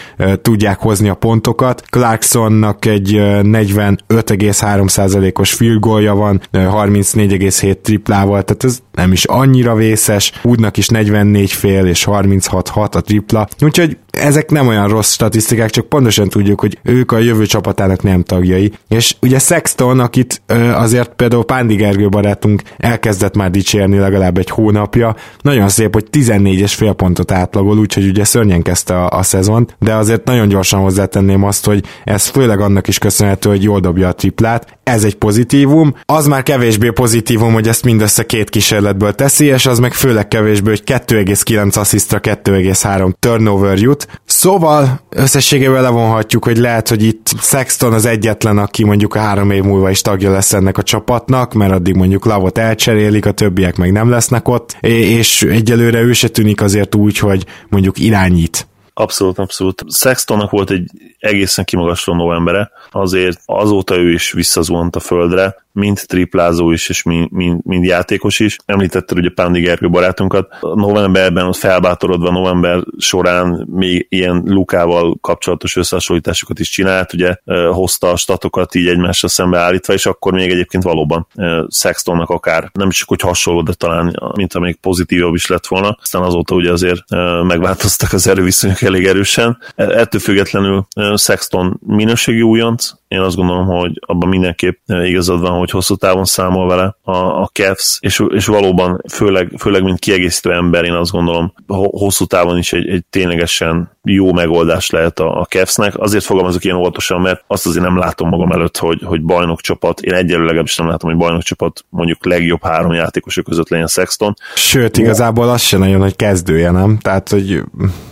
[0.42, 1.82] tudják hozni a pontokat.
[1.90, 10.32] Clarksonnak egy 45,3%-os field goalja van, 34,7 triplával, tehát ez nem is annyira vészes.
[10.42, 13.48] Woodnak is 44 fél és 36,6 a tripla.
[13.60, 18.22] Úgyhogy ezek nem olyan rossz statisztikák, csak pontosan tudjuk, hogy ők a jövő csapatának nem
[18.22, 18.72] tagjai.
[18.88, 20.42] És ugye Sexton, akit
[20.74, 26.70] azért például Pándi Gergő barátunk elkezdett már dicsérni legalább egy hónapja, nagyon szép, hogy 14
[26.70, 29.47] fél pontot átlagol, úgyhogy ugye szörnyen kezdte a, a szezon,
[29.78, 34.08] de azért nagyon gyorsan hozzátenném azt, hogy ez főleg annak is köszönhető, hogy jól dobja
[34.08, 34.78] a triplát.
[34.84, 35.94] Ez egy pozitívum.
[36.04, 40.68] Az már kevésbé pozitívum, hogy ezt mindössze két kísérletből teszi, és az meg főleg kevésbé,
[40.68, 44.06] hogy 2,9 asszisztra 2,3 turnover jut,
[44.38, 49.62] Szóval összességében levonhatjuk, hogy lehet, hogy itt Sexton az egyetlen, aki mondjuk a három év
[49.62, 53.92] múlva is tagja lesz ennek a csapatnak, mert addig mondjuk Lavot elcserélik, a többiek meg
[53.92, 58.66] nem lesznek ott, és egyelőre ő se tűnik azért úgy, hogy mondjuk irányít.
[58.98, 59.82] Abszolút, abszolút.
[59.92, 66.70] Sextonnak volt egy egészen kimagasló novembere, azért azóta ő is visszazuhant a földre, mind triplázó
[66.70, 68.56] is, és mind, mind, mind játékos is.
[68.66, 70.48] Említetted ugye Pándi Gergő barátunkat.
[70.60, 77.36] Novemberben felbátorodva november során még ilyen Lukával kapcsolatos összehasonlításokat is csinált, ugye
[77.70, 81.26] hozta a statokat így egymással szembe állítva, és akkor még egyébként valóban
[81.70, 85.98] Sextonnak akár nem csak hogy hasonló, de talán mint amelyik pozitívabb is lett volna.
[86.02, 87.00] Aztán azóta ugye azért
[87.42, 89.58] megváltoztak az erőviszonyok elég erősen.
[89.74, 95.67] E, ettől függetlenül Sexton minőségi újonc, én azt gondolom, hogy abban mindenképp igazad van, hogy
[95.70, 100.84] hosszú távon számol vele a, a Cavs, és, és valóban főleg, főleg mint kiegészítő ember,
[100.84, 101.52] én azt gondolom,
[101.90, 105.98] hosszú távon is egy, egy ténylegesen jó megoldás lehet a, a Cavsnek.
[105.98, 110.00] Azért fogalmazok ilyen óvatosan, mert azt azért nem látom magam előtt, hogy, hogy bajnok csapat,
[110.00, 114.34] én egyelőre legalábbis nem látom, hogy bajnok csapat mondjuk legjobb három játékosok között legyen Sexton.
[114.54, 116.98] Sőt, igazából az sem nagyon, hogy kezdője, nem?
[116.98, 117.62] Tehát, hogy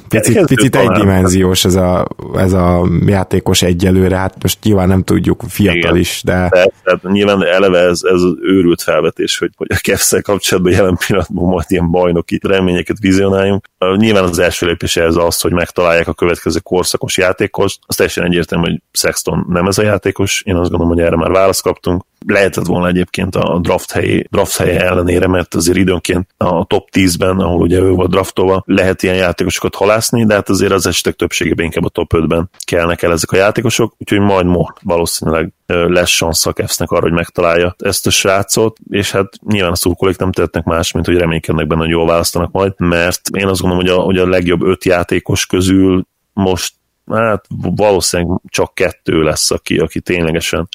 [0.09, 5.79] picit, picit egydimenziós ez a, ez a játékos egyelőre, hát most nyilván nem tudjuk, fiatal
[5.79, 5.97] Igen.
[5.97, 6.49] is, de...
[6.85, 11.49] tehát nyilván eleve ez, ez az őrült felvetés, hogy, hogy a kevszer kapcsolatban jelen pillanatban
[11.49, 13.66] majd ilyen bajnoki reményeket vizionáljunk.
[13.97, 17.79] Nyilván az első lépés ez az, hogy megtalálják a következő korszakos játékos.
[17.87, 21.31] Az teljesen egyértelmű, hogy Sexton nem ez a játékos, én azt gondolom, hogy erre már
[21.31, 26.64] választ kaptunk lehetett volna egyébként a draft, helyi, draft helye ellenére, mert azért időnként a
[26.64, 30.87] top 10-ben, ahol ugye ő volt draftolva, lehet ilyen játékosokat halászni, de hát azért az
[30.87, 35.52] esetek többségében inkább a top 5-ben kellnek el ezek a játékosok, úgyhogy majd most valószínűleg
[35.66, 40.18] lesz szansz a Kevsznek arra, hogy megtalálja ezt a srácot, és hát nyilván a szurkolék
[40.18, 43.85] nem tehetnek más, mint hogy reménykednek benne, hogy jól választanak majd, mert én azt gondolom,
[43.87, 46.74] hogy a, hogy a legjobb öt játékos közül most
[47.12, 50.68] hát valószínűleg csak kettő lesz, aki, aki ténylegesen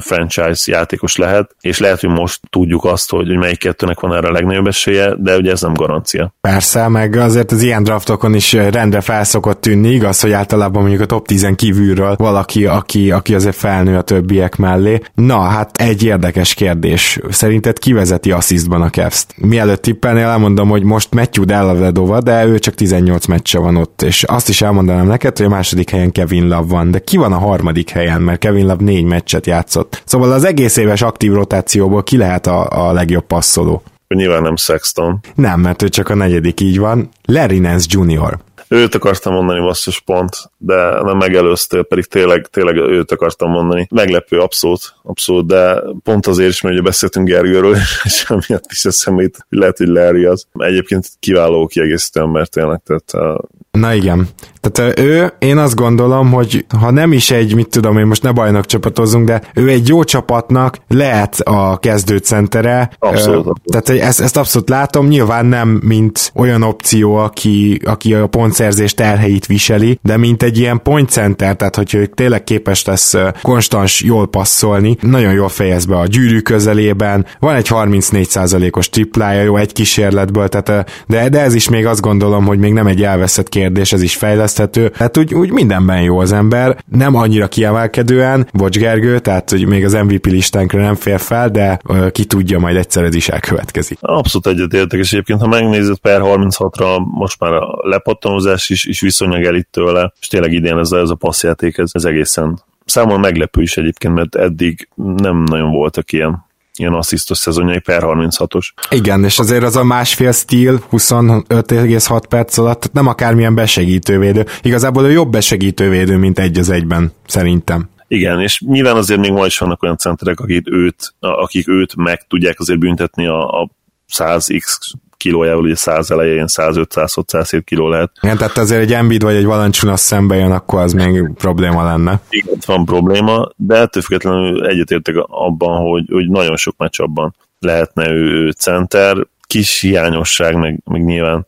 [0.00, 4.28] franchise játékos lehet, és lehet, hogy most tudjuk azt, hogy, hogy melyik kettőnek van erre
[4.28, 6.34] a legnagyobb esélye, de ugye ez nem garancia.
[6.40, 11.06] Persze, meg azért az ilyen draftokon is rendre felszokott tűnni, igaz, hogy általában mondjuk a
[11.06, 15.00] top 10 kívülről valaki, aki, aki azért felnő a többiek mellé.
[15.14, 17.20] Na, hát egy érdekes kérdés.
[17.30, 19.34] Szerinted ki vezeti asszisztban a Cavs-t?
[19.36, 24.22] Mielőtt tippelnél elmondom, hogy most Matthew Dellavedova, de ő csak 18 meccse van ott, és
[24.22, 27.38] azt is elmondanám neked, hogy a második helyen Kevin Love van, de ki van a
[27.38, 30.02] harmadik helyen, mert Kevin Love négy meccset játszott játszott.
[30.04, 33.82] Szóval az egész éves aktív rotációból ki lehet a, a legjobb passzoló?
[34.08, 35.20] Nyilván nem Sexton.
[35.34, 37.08] Nem, mert ő csak a negyedik, így van.
[37.24, 38.38] Larry Nance Jr.
[38.68, 43.86] Őt akartam mondani basszus pont, de nem megelőztél, pedig tényleg, tényleg őt akartam mondani.
[43.90, 49.22] Meglepő, abszolút, abszolút, de pont azért is, mert ugye beszéltünk Gergőről, és emiatt is eszembe
[49.22, 50.46] hogy lehet, hogy Larry az.
[50.52, 53.38] Egyébként kiváló kiegészítő ember tényleg, tehát
[53.70, 54.28] Na igen.
[54.72, 58.30] Tehát ő, én azt gondolom, hogy ha nem is egy, mit tudom én, most ne
[58.30, 62.90] bajnok csapatozunk, de ő egy jó csapatnak lehet a kezdőcentere.
[62.98, 63.60] Abszolút.
[63.64, 69.46] Tehát ezt, ezt abszolút látom, nyilván nem mint olyan opció, aki, aki a pontszerzés terheit
[69.46, 74.28] viseli, de mint egy ilyen point center, tehát hogyha ő tényleg képes lesz konstans jól
[74.28, 80.48] passzolni, nagyon jól fejez be a gyűrű közelében, van egy 34%-os triplája, jó, egy kísérletből,
[80.48, 84.02] tehát, de, de ez is még azt gondolom, hogy még nem egy elveszett kérdés, ez
[84.02, 84.14] is
[84.58, 84.90] fejleszthető.
[84.94, 89.84] Hát úgy, úgy mindenben jó az ember, nem annyira kiemelkedően, Bocs Gergő, tehát hogy még
[89.84, 93.98] az MVP listánkra nem fér fel, de uh, ki tudja, majd egyszer ez is elkövetkezik.
[94.00, 99.44] Abszolút egyetértek, és egyébként, ha megnézed per 36-ra, most már a lepattanózás is, is viszonylag
[99.44, 103.62] elit tőle, és tényleg idén ez a, ez a passzjáték, ez, ez egészen számomra meglepő
[103.62, 106.46] is egyébként, mert eddig nem nagyon voltak ilyen
[106.78, 108.68] ilyen asszisztos szezonjai per 36-os.
[108.90, 114.46] Igen, és azért az a másfél stíl 25,6 perc alatt nem akármilyen besegítővédő.
[114.62, 117.88] Igazából a jobb besegítővédő, mint egy az egyben, szerintem.
[118.08, 122.26] Igen, és nyilván azért még ma is vannak olyan centerek, akik őt, akik őt meg
[122.28, 123.70] tudják azért büntetni a, a
[124.12, 124.76] 100x
[125.18, 128.10] kilójával, ugye 100 elején 105-106-107 kiló lehet.
[128.20, 132.20] Igen, tehát azért egy Embiid vagy egy Valanciunas szembe jön, akkor az még probléma lenne.
[132.28, 138.10] Igen, van probléma, de ettől függetlenül egyetértek abban, hogy, hogy nagyon sok meccs abban lehetne
[138.10, 141.46] ő center, kis hiányosság, meg, meg nyilván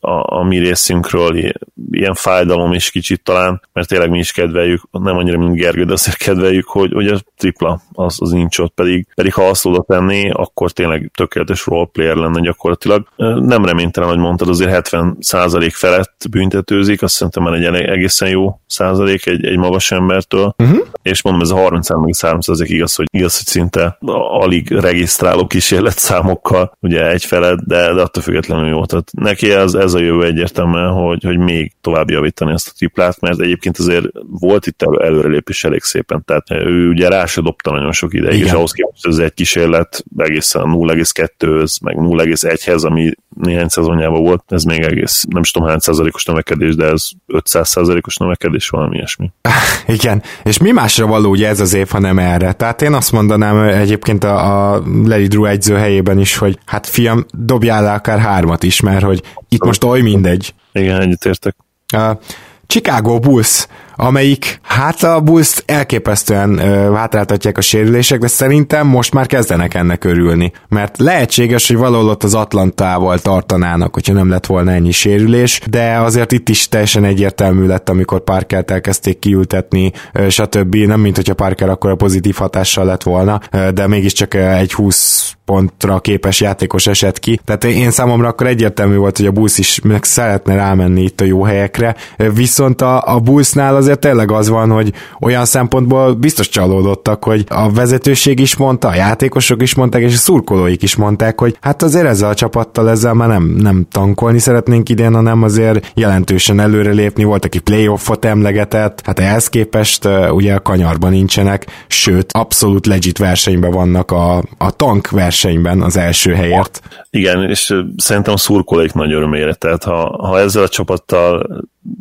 [0.00, 1.54] a, a mi részünkről
[1.90, 5.92] ilyen fájdalom is kicsit talán, mert tényleg mi is kedveljük, nem annyira, mint Gergő, de
[5.92, 9.84] azért kedveljük, hogy, hogy a tripla az, az nincs ott, pedig, pedig ha azt oda
[9.88, 13.08] tenni, akkor tényleg tökéletes roleplayer lenne gyakorlatilag.
[13.36, 19.26] Nem reménytelen, hogy mondtad, azért 70% felett büntetőzik, azt szerintem már egy egészen jó százalék
[19.26, 20.86] egy, egy magas embertől, uh-huh.
[21.02, 23.98] és mondom, ez a 33 százalék igaz, hogy igaz, hogy szinte
[24.40, 28.84] alig regisztráló kísérlet számokkal, ugye egy felett, de, de attól függetlenül jó.
[28.84, 33.20] Tehát neki ez, ez a jövő egyértelműen, hogy, hogy még tovább javítani ezt a triplát,
[33.20, 37.70] mert egyébként azért volt itt elő, előrelépés elég szépen, tehát ő ugye rá se dobta
[37.70, 38.46] nagyon sok ideig, Igen.
[38.46, 44.62] és ahhoz képest ez egy kísérlet egészen 0,2-höz, meg 0,1-hez, ami néhány szezonjában volt, ez
[44.62, 49.30] még egész, nem is tudom hány százalékos növekedés, de ez 500 százalékos növekedés, valami ilyesmi.
[49.98, 52.52] Igen, és mi másra való ugye ez az év, ha nem erre?
[52.52, 57.26] Tehát én azt mondanám egyébként a, a Larry Drew egyző helyében is, hogy hát fiam,
[57.32, 60.54] dobjál le akár hármat is, mert hogy itt most oly mindegy.
[60.72, 61.56] Igen, ennyit értek.
[61.86, 62.18] A
[62.66, 69.26] Chicago Bulls amelyik hát a bulls elképesztően ö, hátráltatják a sérülések, de szerintem most már
[69.26, 70.52] kezdenek ennek örülni.
[70.68, 75.96] Mert lehetséges, hogy valahol ott az Atlantával tartanának, hogyha nem lett volna ennyi sérülés, de
[75.96, 80.74] azért itt is teljesen egyértelmű lett, amikor Parkert elkezdték kiültetni, ö, stb.
[80.74, 85.36] Nem, mint hogyha Parker akkor a pozitív hatással lett volna, ö, de mégiscsak egy 20
[85.46, 87.40] pontra képes játékos esett ki.
[87.44, 91.24] Tehát én számomra akkor egyértelmű volt, hogy a Bulls is meg szeretne rámenni itt a
[91.24, 91.96] jó helyekre,
[92.34, 97.44] viszont a, a Bullsnál az azért tényleg az van, hogy olyan szempontból biztos csalódottak, hogy
[97.48, 101.82] a vezetőség is mondta, a játékosok is mondták, és a szurkolóik is mondták, hogy hát
[101.82, 107.24] azért ezzel a csapattal ezzel már nem, nem tankolni szeretnénk idén, hanem azért jelentősen előrelépni.
[107.24, 113.70] Volt, aki playoffot emlegetett, hát ehhez képest ugye a kanyarban nincsenek, sőt, abszolút legit versenyben
[113.70, 116.80] vannak a, a tank versenyben az első helyért.
[117.10, 121.46] Igen, és szerintem a szurkolóik nagy örömére, tehát ha, ha ezzel a csapattal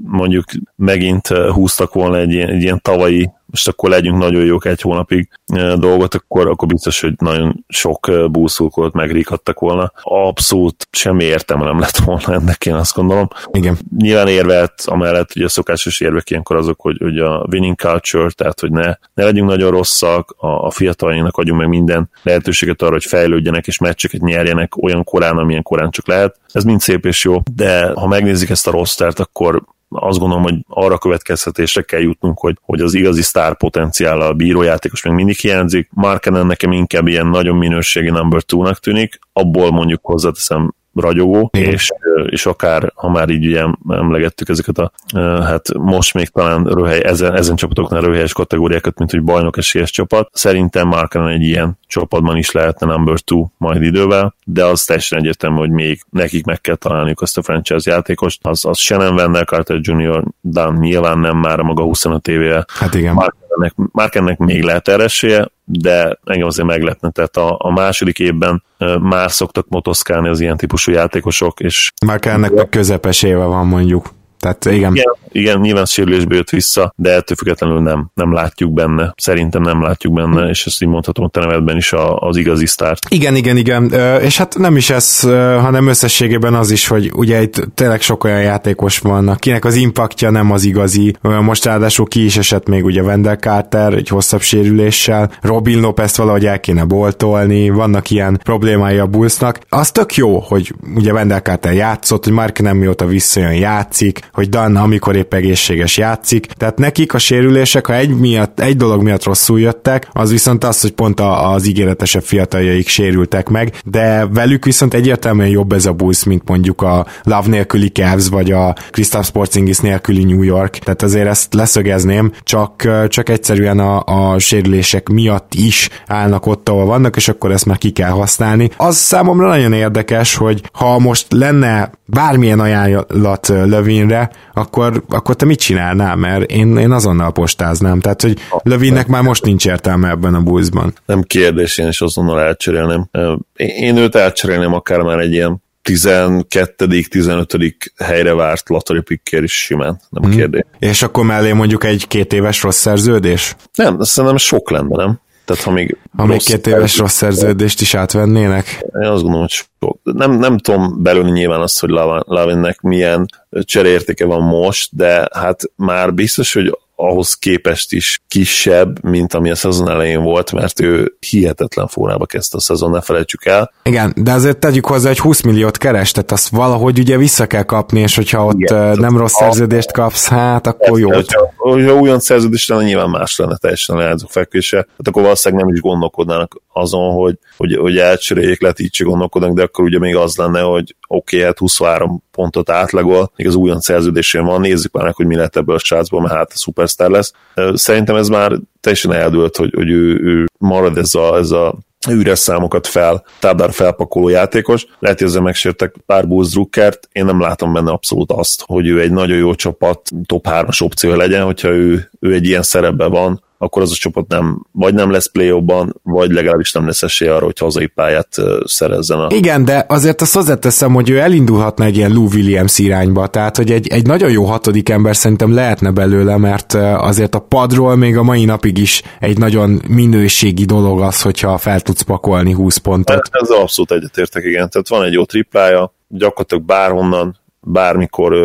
[0.03, 0.43] mondjuk
[0.75, 5.29] megint húztak volna egy ilyen, egy ilyen tavalyi most akkor legyünk nagyon jók egy hónapig
[5.75, 9.91] dolgot, akkor, akkor biztos, hogy nagyon sok búszulkót megrikadtak volna.
[10.01, 13.27] Abszolút semmi értelme nem lett volna ennek, én azt gondolom.
[13.51, 13.77] Igen.
[13.97, 18.59] Nyilván érvelt, amellett ugye a szokásos érvek ilyenkor azok, hogy, hogy a winning culture, tehát
[18.59, 23.05] hogy ne, ne legyünk nagyon rosszak, a, a fiataljainknak adjunk meg minden lehetőséget arra, hogy
[23.05, 26.39] fejlődjenek és meccseket nyerjenek olyan korán, amilyen korán csak lehet.
[26.51, 30.55] Ez mind szép és jó, de ha megnézik ezt a rostert, akkor azt gondolom, hogy
[30.67, 35.89] arra következtetésre kell jutnunk, hogy, hogy az igazi sztár potenciál a bírójátékos még mindig hiányzik.
[35.91, 41.89] Markenen nekem inkább ilyen nagyon minőségi number two-nak tűnik, abból mondjuk hozzáteszem ragyogó, és,
[42.25, 47.35] és akár, ha már így ugye emlegettük ezeket a, hát most még talán röhely, ezen,
[47.35, 50.29] ezen csapatoknál röhelyes kategóriákat, mint hogy bajnok esélyes csapat.
[50.33, 55.57] Szerintem Markenen egy ilyen csapatban is lehetne number two majd idővel, de az teljesen egyértelmű,
[55.57, 58.39] hogy még nekik meg kell találniuk azt a franchise játékost.
[58.47, 62.65] Az, az se nem venne Carter Jr., de nyilván nem már a maga 25 éve.
[62.67, 63.33] Hát igen.
[63.55, 67.09] Markennek, Markennek még lehet erre esélye, de engem azért meglepne.
[67.09, 68.63] Tehát a, a második évben
[68.99, 71.91] már szoktak motoszkálni az ilyen típusú játékosok, és...
[72.05, 74.13] Markennek meg közepes éve van mondjuk.
[74.45, 74.93] Tehát igen.
[74.95, 75.15] igen.
[75.31, 79.13] Igen, nyilván sérülésbe jött vissza, de ettől függetlenül nem, nem látjuk benne.
[79.17, 82.65] Szerintem nem látjuk benne, és ezt így mondhatom a te nevedben is a, az igazi
[82.65, 83.05] sztárt.
[83.09, 83.91] Igen, igen, igen.
[84.21, 85.19] És hát nem is ez,
[85.59, 90.29] hanem összességében az is, hogy ugye itt tényleg sok olyan játékos van, akinek az impaktja
[90.29, 91.15] nem az igazi.
[91.21, 95.31] Most ráadásul ki is esett még ugye Wendell Carter egy hosszabb sérüléssel.
[95.41, 99.59] Robin Lopez valahogy el kéne boltolni, vannak ilyen problémái a Bullsnak.
[99.69, 104.49] Az tök jó, hogy ugye Wendell Carter játszott, hogy Mark nem mióta visszajön játszik, hogy
[104.49, 106.45] Dan, amikor épp egészséges játszik.
[106.45, 110.81] Tehát nekik a sérülések, ha egy, miatt, egy dolog miatt rosszul jöttek, az viszont az,
[110.81, 116.23] hogy pont az ígéretesebb fiataljaik sérültek meg, de velük viszont egyértelműen jobb ez a Bulls,
[116.23, 120.77] mint mondjuk a Love nélküli Cavs, vagy a Kristaps Porzingis nélküli New York.
[120.77, 126.85] Tehát azért ezt leszögezném, csak, csak egyszerűen a, a sérülések miatt is állnak ott, ahol
[126.85, 128.69] vannak, és akkor ezt már ki kell használni.
[128.77, 135.59] Az számomra nagyon érdekes, hogy ha most lenne bármilyen ajánlat Lövinre, akkor, akkor te mit
[135.59, 136.15] csinálnál?
[136.15, 137.99] Mert én, én azonnal postáznám.
[137.99, 140.93] Tehát, hogy Lövinnek már most nincs értelme ebben a buszban.
[141.05, 143.09] Nem kérdés, én is azonnal elcserélném.
[143.55, 147.57] Én őt elcserélném akár már egy ilyen 12 15
[147.97, 150.37] helyre várt lottery picker is simán, nem hmm.
[150.37, 150.61] kérdés.
[150.79, 153.55] És akkor mellé mondjuk egy két éves rossz szerződés?
[153.73, 155.19] Nem, szerintem sok lenne, nem?
[155.45, 158.85] Tehát ha még, ha még két éves rossz szerződést is átvennének?
[159.01, 159.99] Én azt gondolom, hogy sok.
[160.03, 161.89] Nem, nem tudom belőle nyilván azt, hogy
[162.25, 163.25] Lavinnek milyen
[163.61, 169.55] cserértéke van most, de hát már biztos, hogy ahhoz képest is kisebb, mint ami a
[169.55, 173.71] szezon elején volt, mert ő hihetetlen formába kezdte a szezon, ne felejtsük el.
[173.83, 177.63] Igen, de azért tegyük hozzá, hogy 20 milliót keres, tehát azt valahogy ugye vissza kell
[177.63, 181.13] kapni, és hogyha ott Igen, nem rossz szerződést kapsz, hát akkor jó.
[181.13, 185.75] Hogyha, hogyha olyan szerződés lenne, nyilván más lenne teljesen leányzó fekvése, hát akkor valószínűleg nem
[185.75, 190.61] is gondolkodnának azon, hogy, hogy, hogy elcseréljék, így gondolkodnak, de akkor ugye még az lenne,
[190.61, 195.15] hogy oké, okay, hát 23 pontot átlagol, még az újon szerződésén van, nézzük már meg,
[195.15, 197.33] hogy mi lett ebből a srácból, mert hát a szupersztár lesz.
[197.73, 201.75] Szerintem ez már teljesen eldőlt, hogy, hogy ő, ő marad ez a, ez a
[202.09, 204.85] üres számokat fel, táblár felpakoló játékos.
[204.99, 209.01] Lehet, hogy ezzel megsértek pár Bulls Druckert, én nem látom benne abszolút azt, hogy ő
[209.01, 213.43] egy nagyon jó csapat top 3-as opció legyen, hogyha ő, ő egy ilyen szerepben van,
[213.65, 215.63] akkor az a csapat nem, vagy nem lesz play
[216.03, 219.19] vagy legalábbis nem lesz esélye arra, hogy hazai pályát szerezzen.
[219.19, 219.27] A...
[219.29, 223.71] Igen, de azért azt hozzáteszem, hogy ő elindulhatna egy ilyen Lou Williams irányba, tehát hogy
[223.71, 228.23] egy, egy nagyon jó hatodik ember szerintem lehetne belőle, mert azért a padról még a
[228.23, 233.29] mai napig is egy nagyon minőségi dolog az, hogyha fel tudsz pakolni 20 pontot.
[233.31, 234.69] Ez abszolút egyetértek, igen.
[234.69, 238.35] Tehát van egy jó triplája, gyakorlatilag bárhonnan bármikor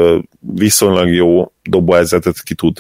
[0.41, 2.79] viszonylag jó dobóhelyzetet ki tud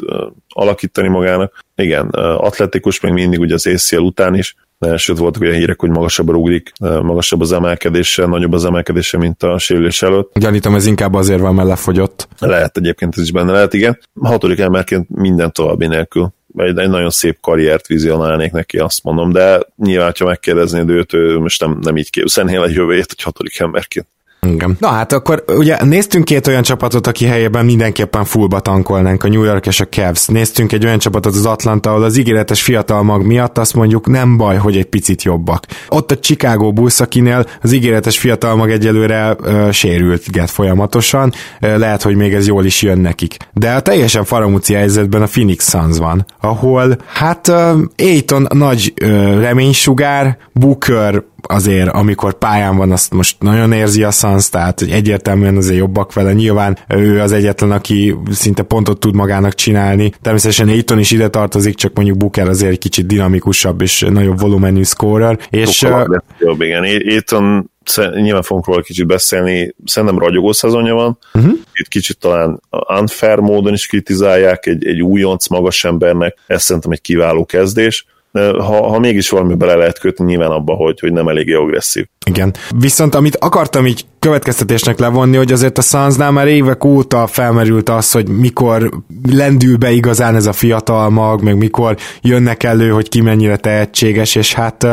[0.48, 1.64] alakítani magának.
[1.76, 4.56] Igen, atletikus még mindig ugye az ACL után is,
[4.96, 9.58] sőt voltak olyan hírek, hogy magasabb rúglik, magasabb az emelkedése, nagyobb az emelkedése, mint a
[9.58, 10.32] sérülés előtt.
[10.34, 12.28] Gyanítom, ez inkább azért van, mert lefogyott.
[12.38, 13.98] Lehet egyébként, ez is benne lehet, igen.
[14.14, 16.32] A hatodik emelként minden további nélkül.
[16.56, 21.38] Egy, egy nagyon szép karriert vizionálnék neki, azt mondom, de nyilván, ha megkérdeznéd őt, ő
[21.38, 24.06] most nem, nem így képzelnél egy jövőjét, hogy hatodik emberként.
[24.46, 24.76] Igen.
[24.80, 29.42] Na hát akkor ugye néztünk két olyan csapatot, aki helyében mindenképpen fullba tankolnánk, a New
[29.42, 30.26] York és a Cavs.
[30.26, 34.36] Néztünk egy olyan csapatot az Atlanta, ahol az ígéretes fiatal mag miatt azt mondjuk nem
[34.36, 35.66] baj, hogy egy picit jobbak.
[35.88, 39.36] Ott a Chicago Bulls, akinél az ígéretes fiatal mag egyelőre
[39.72, 43.36] sérült get folyamatosan, uh, lehet, hogy még ez jól is jön nekik.
[43.52, 49.40] De a teljesen faramúci helyzetben a Phoenix Suns van, ahol hát uh, Aiton nagy uh,
[49.40, 55.56] reménysugár, Booker azért, amikor pályán van, azt most nagyon érzi a Suns, tehát hogy egyértelműen
[55.56, 56.32] azért jobbak vele.
[56.32, 60.12] Nyilván ő az egyetlen, aki szinte pontot tud magának csinálni.
[60.22, 64.82] Természetesen Aiton is ide tartozik, csak mondjuk Booker azért egy kicsit dinamikusabb és nagyobb volumenű
[64.82, 65.38] scorer.
[65.50, 66.82] És, uh, jobb, igen.
[66.82, 67.70] Aiton
[68.14, 71.52] nyilván fogunk róla kicsit beszélni, szerintem ragyogó szezonja van, uh-huh.
[71.72, 72.60] itt kicsit talán
[72.98, 78.88] unfair módon is kritizálják egy, egy újonc magas embernek, ez szerintem egy kiváló kezdés, ha,
[78.88, 82.06] ha mégis valami bele lehet kötni, nyilván abba, hogy, hogy nem eléggé agresszív.
[82.26, 82.54] Igen.
[82.78, 88.12] Viszont amit akartam így következtetésnek levonni, hogy azért a Sunsnál már évek óta felmerült az,
[88.12, 88.90] hogy mikor
[89.30, 94.34] lendül be igazán ez a fiatal mag, meg mikor jönnek elő, hogy ki mennyire tehetséges,
[94.34, 94.86] és hát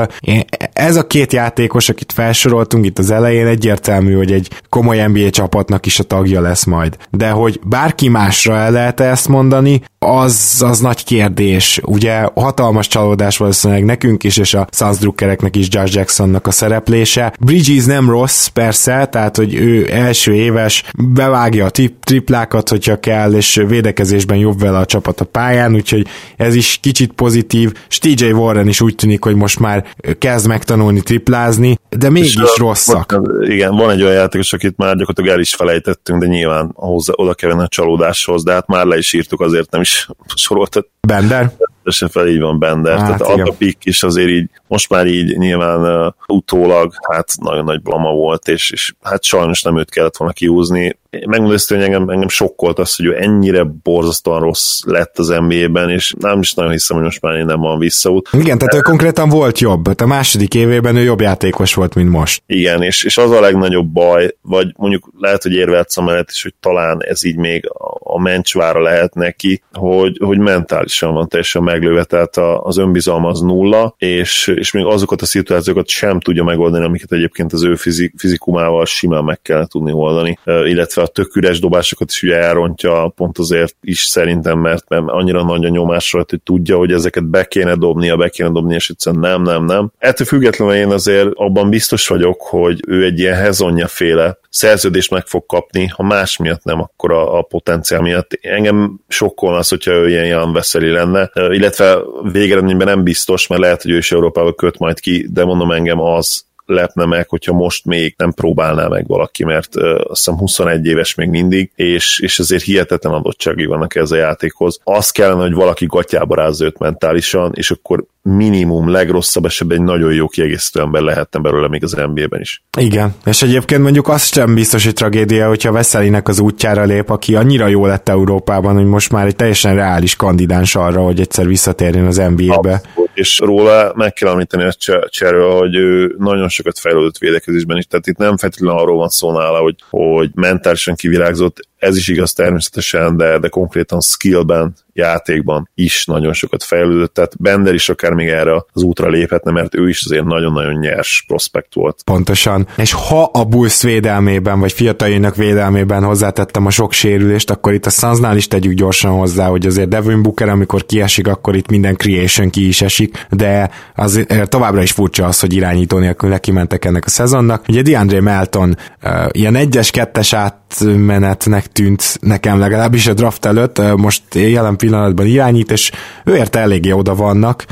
[0.74, 5.86] ez a két játékos, akit felsoroltunk itt az elején, egyértelmű, hogy egy komoly NBA csapatnak
[5.86, 6.98] is a tagja lesz majd.
[7.12, 11.80] De hogy bárki másra el lehet ezt mondani, az, az nagy kérdés.
[11.84, 17.34] Ugye hatalmas csalódás valószínűleg nekünk is, és a Suns drukkereknek is Josh Jacksonnak a szereplése.
[17.40, 21.72] Bridges nem rossz, persze, tehát hogy ő első éves, bevágja a
[22.04, 27.12] triplákat, hogyha kell, és védekezésben jobb vele a csapat a pályán, úgyhogy ez is kicsit
[27.14, 27.74] pozitív.
[27.90, 29.86] És TJ Warren is úgy tűnik, hogy most már
[30.20, 33.12] kezd megtanulni triplázni, de mégis rosszak.
[33.12, 37.14] Van, igen, van egy olyan játékos, akit már gyakorlatilag el is felejtettünk, de nyilván hozzá,
[37.16, 40.88] oda kellene a csalódáshoz, de hát már le is írtuk, azért nem is soroltat.
[41.08, 41.52] Bender?
[41.84, 43.00] Teljesen fel így van Bender.
[43.00, 47.64] Hát, Tehát a pick is azért így, most már így nyilván uh, utólag, hát nagyon
[47.64, 52.10] nagy blama volt, és, és hát sajnos nem őt kellett volna kiúzni megmondom hogy engem,
[52.10, 56.72] engem sokkolt az, hogy ő ennyire borzasztóan rossz lett az NBA-ben, és nem is nagyon
[56.72, 58.30] hiszem, hogy most már nem van visszaút.
[58.32, 60.02] Igen, tehát ő konkrétan volt jobb.
[60.02, 62.44] A második évében ő jobb játékos volt, mint most.
[62.46, 66.54] Igen, és, és az a legnagyobb baj, vagy mondjuk lehet, hogy érvelsz mellett is, hogy
[66.60, 72.38] talán ez így még a mencsvára lehet neki, hogy, hogy mentálisan van teljesen meglőve, tehát
[72.64, 77.54] az önbizalma az nulla, és, és még azokat a szituációkat sem tudja megoldani, amiket egyébként
[77.54, 82.24] az ő fizik, fizikumával simán meg kell tudni oldani, illetve a tök üres dobásokat is
[82.24, 86.78] ugye elrontja, pont azért is szerintem, mert, mert annyira nagy a nyomás rajta, hogy tudja,
[86.78, 89.92] hogy ezeket be kéne dobnia, be kéne dobni, és egyszerűen nem, nem, nem.
[89.98, 95.26] Ettől függetlenül én azért abban biztos vagyok, hogy ő egy ilyen hezonja féle szerződést meg
[95.26, 98.32] fog kapni, ha más miatt nem, akkor a, a potenciál miatt.
[98.42, 101.98] Engem sokkol az, hogyha ő ilyen Jan Veszeli lenne, illetve
[102.32, 106.00] végeredményben nem biztos, mert lehet, hogy ő is Európába köt majd ki, de mondom engem
[106.00, 110.86] az lepne meg, hogyha most még nem próbálná meg valaki, mert uh, azt hiszem 21
[110.86, 114.80] éves még mindig, és, és azért hihetetlen adottsági vannak ez a játékhoz.
[114.84, 118.06] Az kellene, hogy valaki gatyába rázza őt mentálisan, és akkor
[118.36, 122.64] minimum, legrosszabb esetben egy nagyon jó kiegészítő ember lehetne belőle még az NBA-ben is.
[122.78, 127.36] Igen, és egyébként mondjuk azt sem biztos, hogy tragédia, hogyha Veszelinek az útjára lép, aki
[127.36, 132.06] annyira jó lett Európában, hogy most már egy teljesen reális kandidáns arra, hogy egyszer visszatérjen
[132.06, 132.74] az NBA-be.
[132.74, 133.07] Abszolút.
[133.18, 134.74] És róla meg kell említeni a
[135.10, 139.32] cserről, hogy ő nagyon sokat fejlődött védekezésben is, tehát itt nem feltétlenül arról van szó
[139.32, 146.06] nála, hogy, hogy mentálisan kivirágzott, ez is igaz természetesen, de, de konkrétan skillben, játékban is
[146.06, 150.06] nagyon sokat fejlődött, tehát Bender is akár még erre az útra léphetne, mert ő is
[150.06, 152.02] azért nagyon-nagyon nyers prospekt volt.
[152.04, 152.68] Pontosan.
[152.78, 157.90] És ha a Bulls védelmében, vagy fiataljainak védelmében hozzátettem a sok sérülést, akkor itt a
[157.90, 162.50] Sunsnál is tegyük gyorsan hozzá, hogy azért Devin Booker, amikor kiesik, akkor itt minden creation
[162.50, 167.10] ki is esik, de azért továbbra is furcsa az, hogy irányító nélkül neki ennek a
[167.10, 167.64] szezonnak.
[167.68, 170.34] Ugye DeAndre Melton uh, ilyen egyes, kettes
[170.70, 175.92] átmenetnek tűnt nekem legalábbis a draft előtt, most jelen pillanatban irányít, és
[176.24, 177.66] ő érte eléggé oda vannak,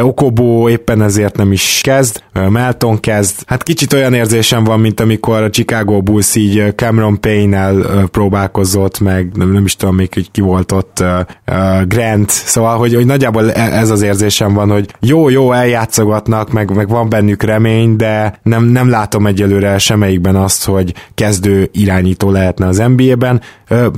[0.00, 3.34] Okobó éppen ezért nem is kezd, Melton kezd.
[3.46, 9.36] Hát kicsit olyan érzésem van, mint amikor a Chicago Bulls így Cameron Payne-nel próbálkozott, meg
[9.36, 11.04] nem is tudom még, hogy ki volt ott,
[11.86, 16.74] Grant, szóval, hogy, hogy nagyjából e, ez az érzésem van, hogy jó, jó, eljátszogatnak, meg,
[16.74, 22.66] meg van bennük remény, de nem, nem látom egyelőre semmelyikben azt, hogy kezdő irányító lehetne
[22.66, 23.40] az NBA-ben,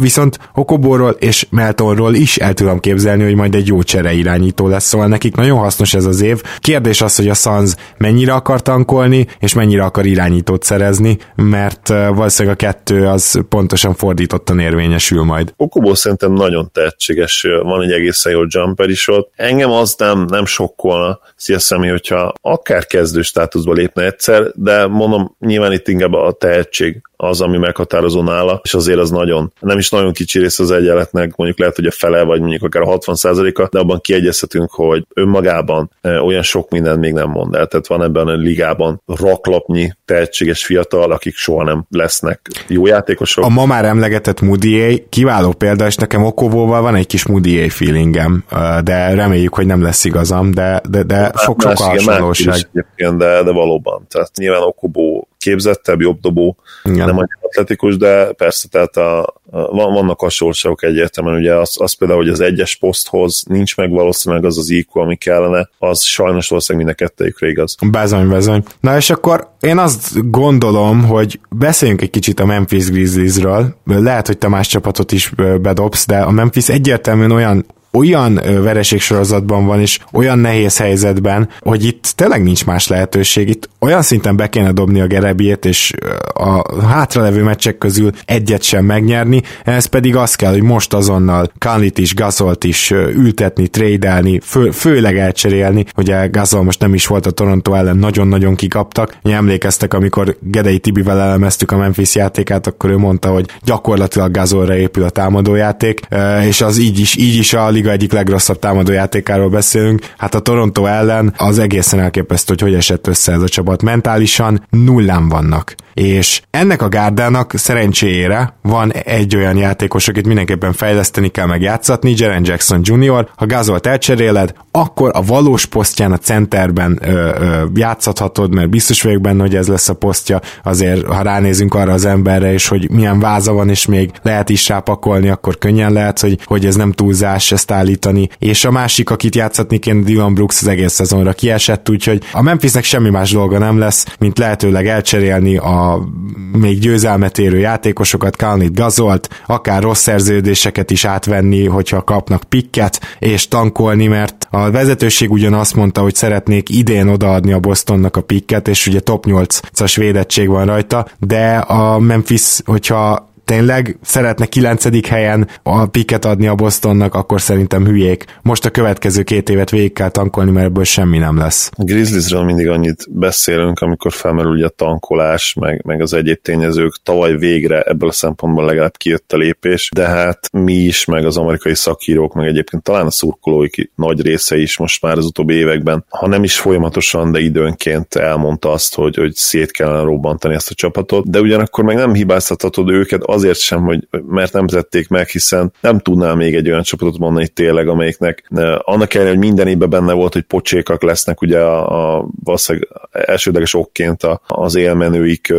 [0.01, 4.85] viszont Okobóról és Meltonról is el tudom képzelni, hogy majd egy jó csere irányító lesz,
[4.85, 6.43] szóval nekik nagyon hasznos ez az év.
[6.59, 12.57] Kérdés az, hogy a Suns mennyire akar tankolni, és mennyire akar irányítót szerezni, mert valószínűleg
[12.61, 15.53] a kettő az pontosan fordítottan érvényesül majd.
[15.57, 19.33] Okobó szerintem nagyon tehetséges, van egy egészen jó jumper is ott.
[19.37, 25.73] Engem az nem, nem sokkolna, Sziaszemi, hogyha akár kezdő státuszba lépne egyszer, de mondom, nyilván
[25.73, 30.13] itt inkább a tehetség az, ami meghatározó nála, és azért az nagyon, nem is nagyon
[30.13, 33.17] kicsi rész az egyenletnek, mondjuk lehet, hogy a fele, vagy mondjuk akár a 60
[33.55, 37.67] a de abban kiegyezhetünk, hogy önmagában e, olyan sok mindent még nem mond el.
[37.67, 43.45] Tehát van ebben a ligában raklapnyi tehetséges fiatal, akik soha nem lesznek jó játékosok.
[43.45, 48.45] A ma már emlegetett Moody kiváló példa, és nekem Okovóval van egy kis Moody feelingem,
[48.83, 52.55] de reméljük, hogy nem lesz igazam, de, de, de sok-sok hát hasonlóság.
[52.95, 54.07] De, de valóban.
[54.09, 57.07] Tehát nyilván Okobó képzettebb, jobb dobó, Igen.
[57.07, 59.21] nem annyira atletikus, de persze, tehát a,
[59.51, 64.45] a, vannak hasonlóságok egyértelműen, ugye az, az például, hogy az egyes poszthoz nincs meg valószínűleg
[64.45, 67.77] az az IQ, ami kellene, az sajnos valószínűleg mind a kettőjükre igaz.
[67.91, 68.63] Bezony, bezony.
[68.81, 73.77] Na és akkor én azt gondolom, hogy beszéljünk egy kicsit a Memphis Grizzliesről.
[73.85, 79.81] Lehet, hogy te más csapatot is bedobsz, de a Memphis egyértelműen olyan olyan vereségsorozatban van,
[79.81, 83.49] és olyan nehéz helyzetben, hogy itt tényleg nincs más lehetőség.
[83.49, 85.95] Itt olyan szinten be kéne dobni a gerebiét, és
[86.35, 91.99] a hátralevő meccsek közül egyet sem megnyerni, ez pedig az kell, hogy most azonnal Kanlit
[91.99, 95.85] is, Gazolt is ültetni, trédelni, fő, főleg elcserélni.
[95.97, 99.17] Ugye Gazol most nem is volt a Toronto ellen, nagyon-nagyon kikaptak.
[99.23, 104.77] Ugye emlékeztek, amikor Gedei Tibivel elemeztük a Memphis játékát, akkor ő mondta, hogy gyakorlatilag Gazolra
[104.77, 106.01] épül a támadójáték,
[106.47, 110.85] és az így is, így is a liga egyik legrosszabb támadójátékáról beszélünk, hát a Toronto
[110.85, 113.83] ellen az egészen elképesztő, hogy hogy esett össze ez a csapat.
[113.83, 115.75] Mentálisan nullán vannak.
[115.95, 122.15] És ennek a gárdának szerencséjére van egy olyan játékos, akit mindenképpen fejleszteni kell meg játszatni,
[122.17, 123.29] Jaren Jackson Jr.
[123.37, 129.21] Ha Gazolt elcseréled, akkor a valós posztján a centerben ö, ö, játszathatod, mert biztos vagyok
[129.21, 133.21] benne, hogy ez lesz a posztja, azért ha ránézünk arra az emberre, és hogy milyen
[133.21, 137.53] váza van, és még lehet is rápakolni, akkor könnyen lehet, hogy, hogy ez nem túlzás
[137.53, 138.29] ezt állítani.
[138.39, 142.85] És a másik, akit játszatni kéne, Dylan Brooks az egész szezonra kiesett, úgyhogy a Memphisnek
[142.85, 146.09] semmi más dolga nem lesz, mint lehetőleg elcserélni a
[146.53, 153.49] még győzelmet érő játékosokat, Kalnit gazolt, akár rossz szerződéseket is átvenni, hogyha kapnak pikket, és
[153.49, 158.69] tankolni, mert a vezetőség ugyan azt mondta, hogy szeretnék idén odaadni a Bostonnak a pikket,
[158.69, 165.49] és ugye top 8-as védettség van rajta, de a Memphis, hogyha tényleg szeretne kilencedik helyen
[165.63, 168.25] a piket adni a Bostonnak, akkor szerintem hülyék.
[168.43, 171.71] Most a következő két évet végig kell tankolni, mert ebből semmi nem lesz.
[171.77, 176.95] A Grizzliesről mindig annyit beszélünk, amikor felmerül ugye a tankolás, meg, meg az egyéb tényezők.
[177.03, 181.37] Tavaly végre ebből a szempontból legalább kijött a lépés, de hát mi is, meg az
[181.37, 186.05] amerikai szakírók, meg egyébként talán a szurkolóik nagy része is most már az utóbbi években,
[186.09, 190.75] ha nem is folyamatosan, de időnként elmondta azt, hogy, hogy szét kellene robbantani ezt a
[190.75, 195.73] csapatot, de ugyanakkor meg nem hibáztathatod őket azért sem, hogy mert nem tették meg, hiszen
[195.81, 200.13] nem tudnál még egy olyan csapatot mondani tényleg, amelyiknek annak ellenére, hogy minden évben benne
[200.13, 205.53] volt, hogy pocsékak lesznek ugye a, a valószínűleg elsődleges okként az élmenőik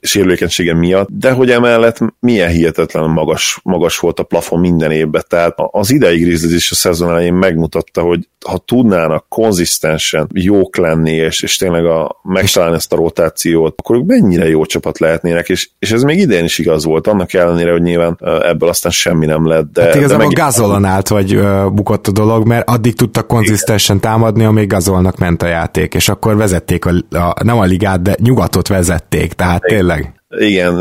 [0.00, 5.54] sérülékenysége miatt, de hogy emellett milyen hihetetlen magas, magas volt a plafon minden évben, tehát
[5.56, 11.42] az idei Grizzlies is a szezon elején megmutatta, hogy ha tudnának konzisztensen jók lenni, és,
[11.42, 15.92] és tényleg a, megtalálni ezt a rotációt, akkor ők mennyire jó csapat lehetnének, és, és
[15.92, 19.72] ez még idén is igaz volt, annak ellenére, hogy nyilván ebből aztán semmi nem lett.
[19.72, 20.46] De, hát igazából de meg...
[20.46, 21.40] gazolon állt, vagy
[21.72, 26.36] bukott a dolog, mert addig tudtak konzisztensen támadni, amíg gazolnak ment a játék, és akkor
[26.36, 29.78] vezették a, a, nem a ligát, de nyugatot vezették, tehát Igen.
[29.78, 30.21] tényleg.
[30.38, 30.74] Igen,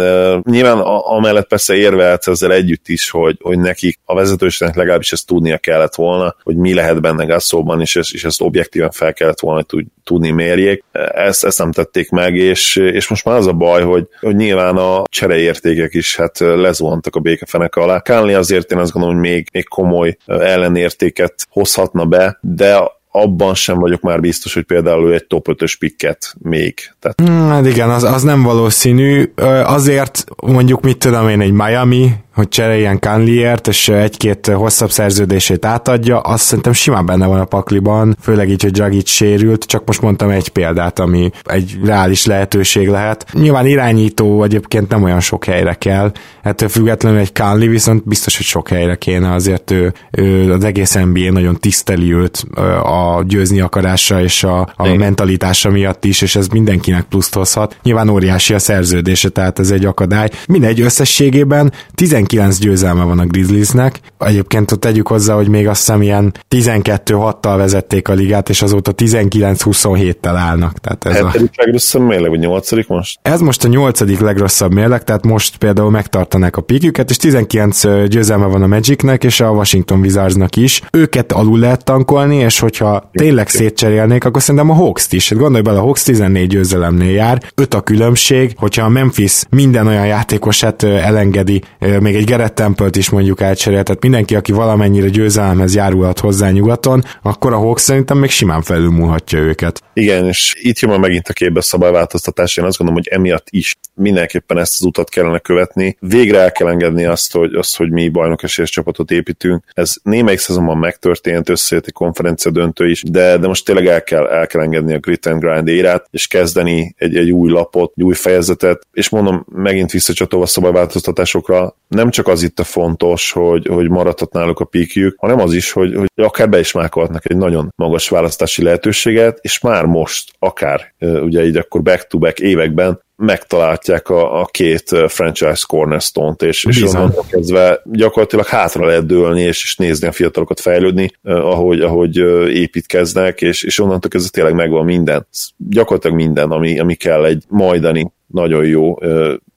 [0.43, 5.57] nyilván amellett persze érvehetsz ezzel együtt is, hogy, hogy nekik a vezetőségnek legalábbis ezt tudnia
[5.57, 9.85] kellett volna, hogy mi lehet benne Gasszóban, és, és ezt objektíven fel kellett volna tud,
[10.03, 10.83] tudni mérjék.
[11.13, 14.77] Ezt, ezt nem tették meg, és, és most már az a baj, hogy, hogy nyilván
[14.77, 17.99] a csereértékek is hát lezuhantak a békefenek alá.
[17.99, 22.77] Kánli azért én azt gondolom, hogy még, még komoly ellenértéket hozhatna be, de
[23.11, 26.79] abban sem vagyok már biztos, hogy például egy top 5-ös pikket még.
[26.99, 27.49] Tehát...
[27.49, 29.33] Hát igen, az, az nem valószínű.
[29.63, 36.19] Azért mondjuk mit tudom én, egy Miami hogy cseréljen Canliért, és egy-két hosszabb szerződését átadja,
[36.19, 40.29] azt szerintem simán benne van a pakliban, főleg így, hogy Dragic sérült, csak most mondtam
[40.29, 43.25] egy példát, ami egy reális lehetőség lehet.
[43.33, 46.11] Nyilván irányító egyébként nem olyan sok helyre kell,
[46.41, 50.93] ettől függetlenül egy Canli viszont biztos, hogy sok helyre kéne, azért ő, ő az egész
[50.93, 52.45] NBA nagyon tiszteli őt
[52.83, 57.77] a győzni akarása és a, a mentalitása miatt is, és ez mindenkinek pluszt hozhat.
[57.83, 60.29] Nyilván óriási a szerződése, tehát ez egy akadály.
[60.47, 63.99] Mindegy összességében 12 19 győzelme van a Grizzliesnek.
[64.17, 68.91] Egyébként ott tegyük hozzá, hogy még azt hiszem ilyen 12-6-tal vezették a ligát, és azóta
[68.97, 70.79] 19-27-tel állnak.
[70.79, 71.31] Tehát ez a...
[71.55, 73.19] legrosszabb mérleg, vagy 8 most?
[73.21, 78.45] Ez most a 8 legrosszabb mérleg, tehát most például megtartanák a pikjüket, és 19 győzelme
[78.45, 80.81] van a Magicnek, és a Washington Wizardsnak is.
[80.91, 85.29] Őket alul lehet tankolni, és hogyha tényleg szétcserélnék, akkor szerintem a Hawks-t is.
[85.29, 89.87] Hát gondolj bele, a Hawks 14 győzelemnél jár, 5 a különbség, hogyha a Memphis minden
[89.87, 91.61] olyan játékosát elengedi,
[91.99, 97.03] még egy Gerett temple is mondjuk átcserél, tehát mindenki, aki valamennyire győzelemhez járulhat hozzá nyugaton,
[97.21, 99.81] akkor a Hawks szerintem még simán felülmúlhatja őket.
[99.93, 104.57] Igen, és itt jön megint a képbe szabályváltoztatás, én azt gondolom, hogy emiatt is mindenképpen
[104.57, 105.97] ezt az utat kellene követni.
[105.99, 109.63] Végre el kell engedni azt, hogy, azt, hogy mi bajnok esélyes csapatot építünk.
[109.73, 114.27] Ez némelyik szezonban megtörtént, összejött egy konferencia döntő is, de, de most tényleg el kell,
[114.27, 118.03] el kell engedni a grit and grind érát, és kezdeni egy, egy új lapot, egy
[118.03, 123.89] új fejezetet, és mondom, megint visszacsatolva szabályváltoztatásokra, nem csak az itt a fontos, hogy, hogy
[123.89, 127.73] maradhat náluk a píkjük, hanem az is, hogy, hogy akár be is mákolhatnak egy nagyon
[127.75, 134.45] magas választási lehetőséget, és már most, akár ugye így akkor back-to-back években megtalálják a, a
[134.45, 140.11] két franchise cornerstone-t, és, és onnantól kezdve gyakorlatilag hátra lehet dőlni, és, és nézni a
[140.11, 142.17] fiatalokat fejlődni, ahogy, ahogy
[142.49, 145.27] építkeznek, és, és onnantól kezdve tényleg megvan minden.
[145.57, 148.95] Gyakorlatilag minden, ami, ami kell egy majdani nagyon jó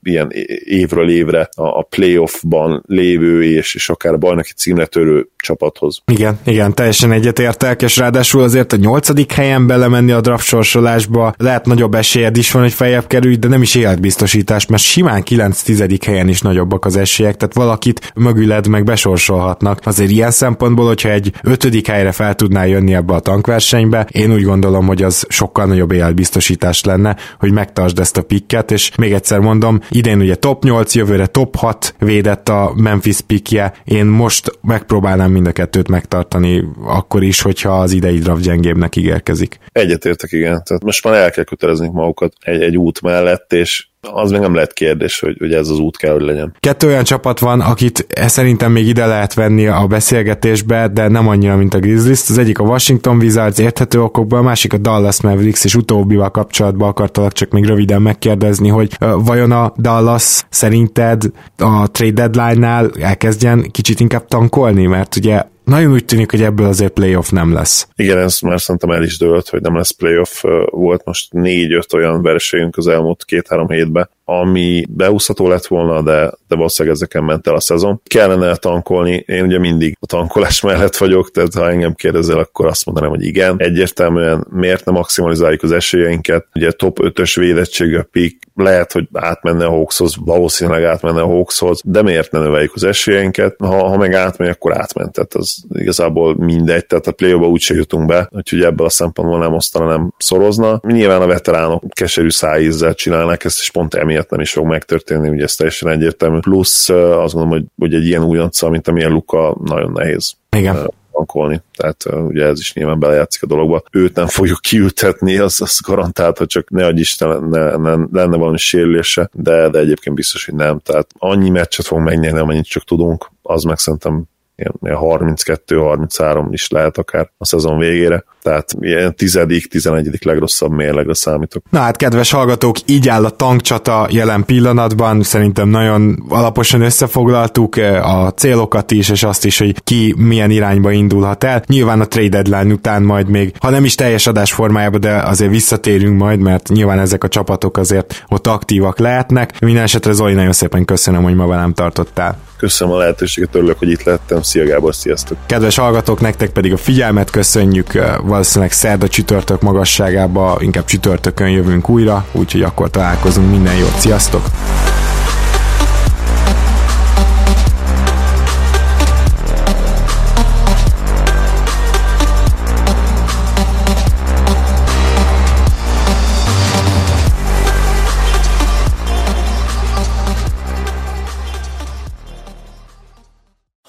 [0.05, 0.31] ilyen
[0.65, 6.03] évről évre a playoffban lévő és, és akár a bajnoki címre törő csapathoz.
[6.07, 11.67] Igen, igen, teljesen egyetértek, és ráadásul azért a nyolcadik helyen belemenni a draft sorsolásba, lehet
[11.67, 15.99] nagyobb esélyed is van, hogy feljebb kerülj, de nem is életbiztosítás, mert simán 9-10.
[16.07, 19.81] helyen is nagyobbak az esélyek, tehát valakit mögüled meg besorsolhatnak.
[19.83, 24.43] Azért ilyen szempontból, hogyha egy ötödik helyre fel tudnál jönni ebbe a tankversenybe, én úgy
[24.43, 29.39] gondolom, hogy az sokkal nagyobb életbiztosítás lenne, hogy megtartsd ezt a pikket, és még egyszer
[29.39, 35.31] mondom, idén ugye top 8, jövőre top 6 védett a Memphis pikje, én most megpróbálnám
[35.31, 39.59] mind a kettőt megtartani, akkor is, hogyha az idei draft gyengébbnek ígérkezik.
[39.73, 40.63] Egyetértek, igen.
[40.65, 44.55] Tehát most már el kell kötelezni magukat egy, egy út mellett, és az még nem
[44.55, 46.55] lehet kérdés, hogy, hogy ez az út kell, hogy legyen.
[46.61, 51.57] Kettő olyan csapat van, akit szerintem még ide lehet venni a beszélgetésbe, de nem annyira,
[51.57, 52.21] mint a Grizzlies.
[52.29, 56.89] Az egyik a Washington Wizards érthető okokból, a másik a Dallas Mavericks, és utóbbival kapcsolatban
[56.89, 61.23] akartalak csak még röviden megkérdezni, hogy vajon a Dallas szerinted
[61.59, 66.93] a trade deadline-nál elkezdjen kicsit inkább tankolni, mert ugye nagyon úgy tűnik, hogy ebből azért
[66.93, 67.89] playoff nem lesz.
[67.97, 70.45] Igen, ez már szerintem el is dőlt, hogy nem lesz playoff.
[70.71, 76.57] Volt most négy-öt olyan versenyünk az elmúlt két-három hétben, ami beúszható lett volna, de, de
[76.57, 78.01] valószínűleg ezeken ment el a szezon.
[78.05, 82.85] Kellene tankolni, én ugye mindig a tankolás mellett vagyok, tehát ha engem kérdezel, akkor azt
[82.85, 83.55] mondanám, hogy igen.
[83.59, 86.47] Egyértelműen miért nem maximalizáljuk az esélyeinket?
[86.55, 91.81] Ugye top 5-ös védettség a pick, lehet, hogy átmenne a Hawkshoz, valószínűleg átmenne a Hawkshoz,
[91.85, 93.55] de miért ne növeljük az esélyeinket?
[93.59, 95.13] Ha, ha meg átmegy, akkor átment.
[95.13, 99.55] Tehát az igazából mindegy, tehát a play-ba úgyse jutunk be, úgyhogy ebből a szempontból nem
[99.55, 100.81] osztana, nem szorozna.
[100.87, 105.43] Nyilván a veteránok keserű szájízzel csinálnak ezt, és pont emiatt nem is fog megtörténni, ugye
[105.43, 106.39] ez teljesen egyértelmű.
[106.39, 110.35] Plusz azt gondolom, hogy, hogy egy ilyen újonca, mint amilyen Luka, nagyon nehéz.
[110.57, 111.63] Igen tankolni.
[111.77, 113.83] Tehát uh, ugye ez is nyilván belejátszik a dologba.
[113.91, 118.37] Őt nem fogjuk kiültetni, az, az garantált, hogy csak ne adj Isten lenne, ne, lenne
[118.37, 120.79] valami sérülése, de, de egyébként biztos, hogy nem.
[120.79, 124.25] Tehát annyi meccset fogunk megnyerni, amennyit csak tudunk, az meg szerintem
[124.57, 128.25] ilyen 32-33 is lehet akár a szezon végére.
[128.43, 131.65] Tehát ilyen tizedik, tizenegyedik legrosszabb mérlegre számítok.
[131.71, 135.23] Na hát, kedves hallgatók, így áll a tankcsata jelen pillanatban.
[135.23, 140.91] Szerintem nagyon alaposan összefoglaltuk eh, a célokat is, és azt is, hogy ki milyen irányba
[140.91, 141.63] indulhat el.
[141.67, 145.51] Nyilván a trade deadline után majd még, ha nem is teljes adás formájában, de azért
[145.51, 149.61] visszatérünk majd, mert nyilván ezek a csapatok azért ott aktívak lehetnek.
[149.61, 152.39] Minden esetre Zoli, nagyon szépen köszönöm, hogy ma velem tartottál.
[152.57, 154.43] Köszönöm a lehetőséget, örülök, hogy itt lettem.
[154.43, 155.39] Szia Gábor, sziasztok!
[155.47, 157.93] Kedves hallgatók, nektek pedig a figyelmet köszönjük.
[158.23, 163.51] Valószínűleg szerda csütörtök magasságába, inkább csütörtökön jövünk újra, úgyhogy akkor találkozunk.
[163.51, 164.43] Minden jót, sziasztok!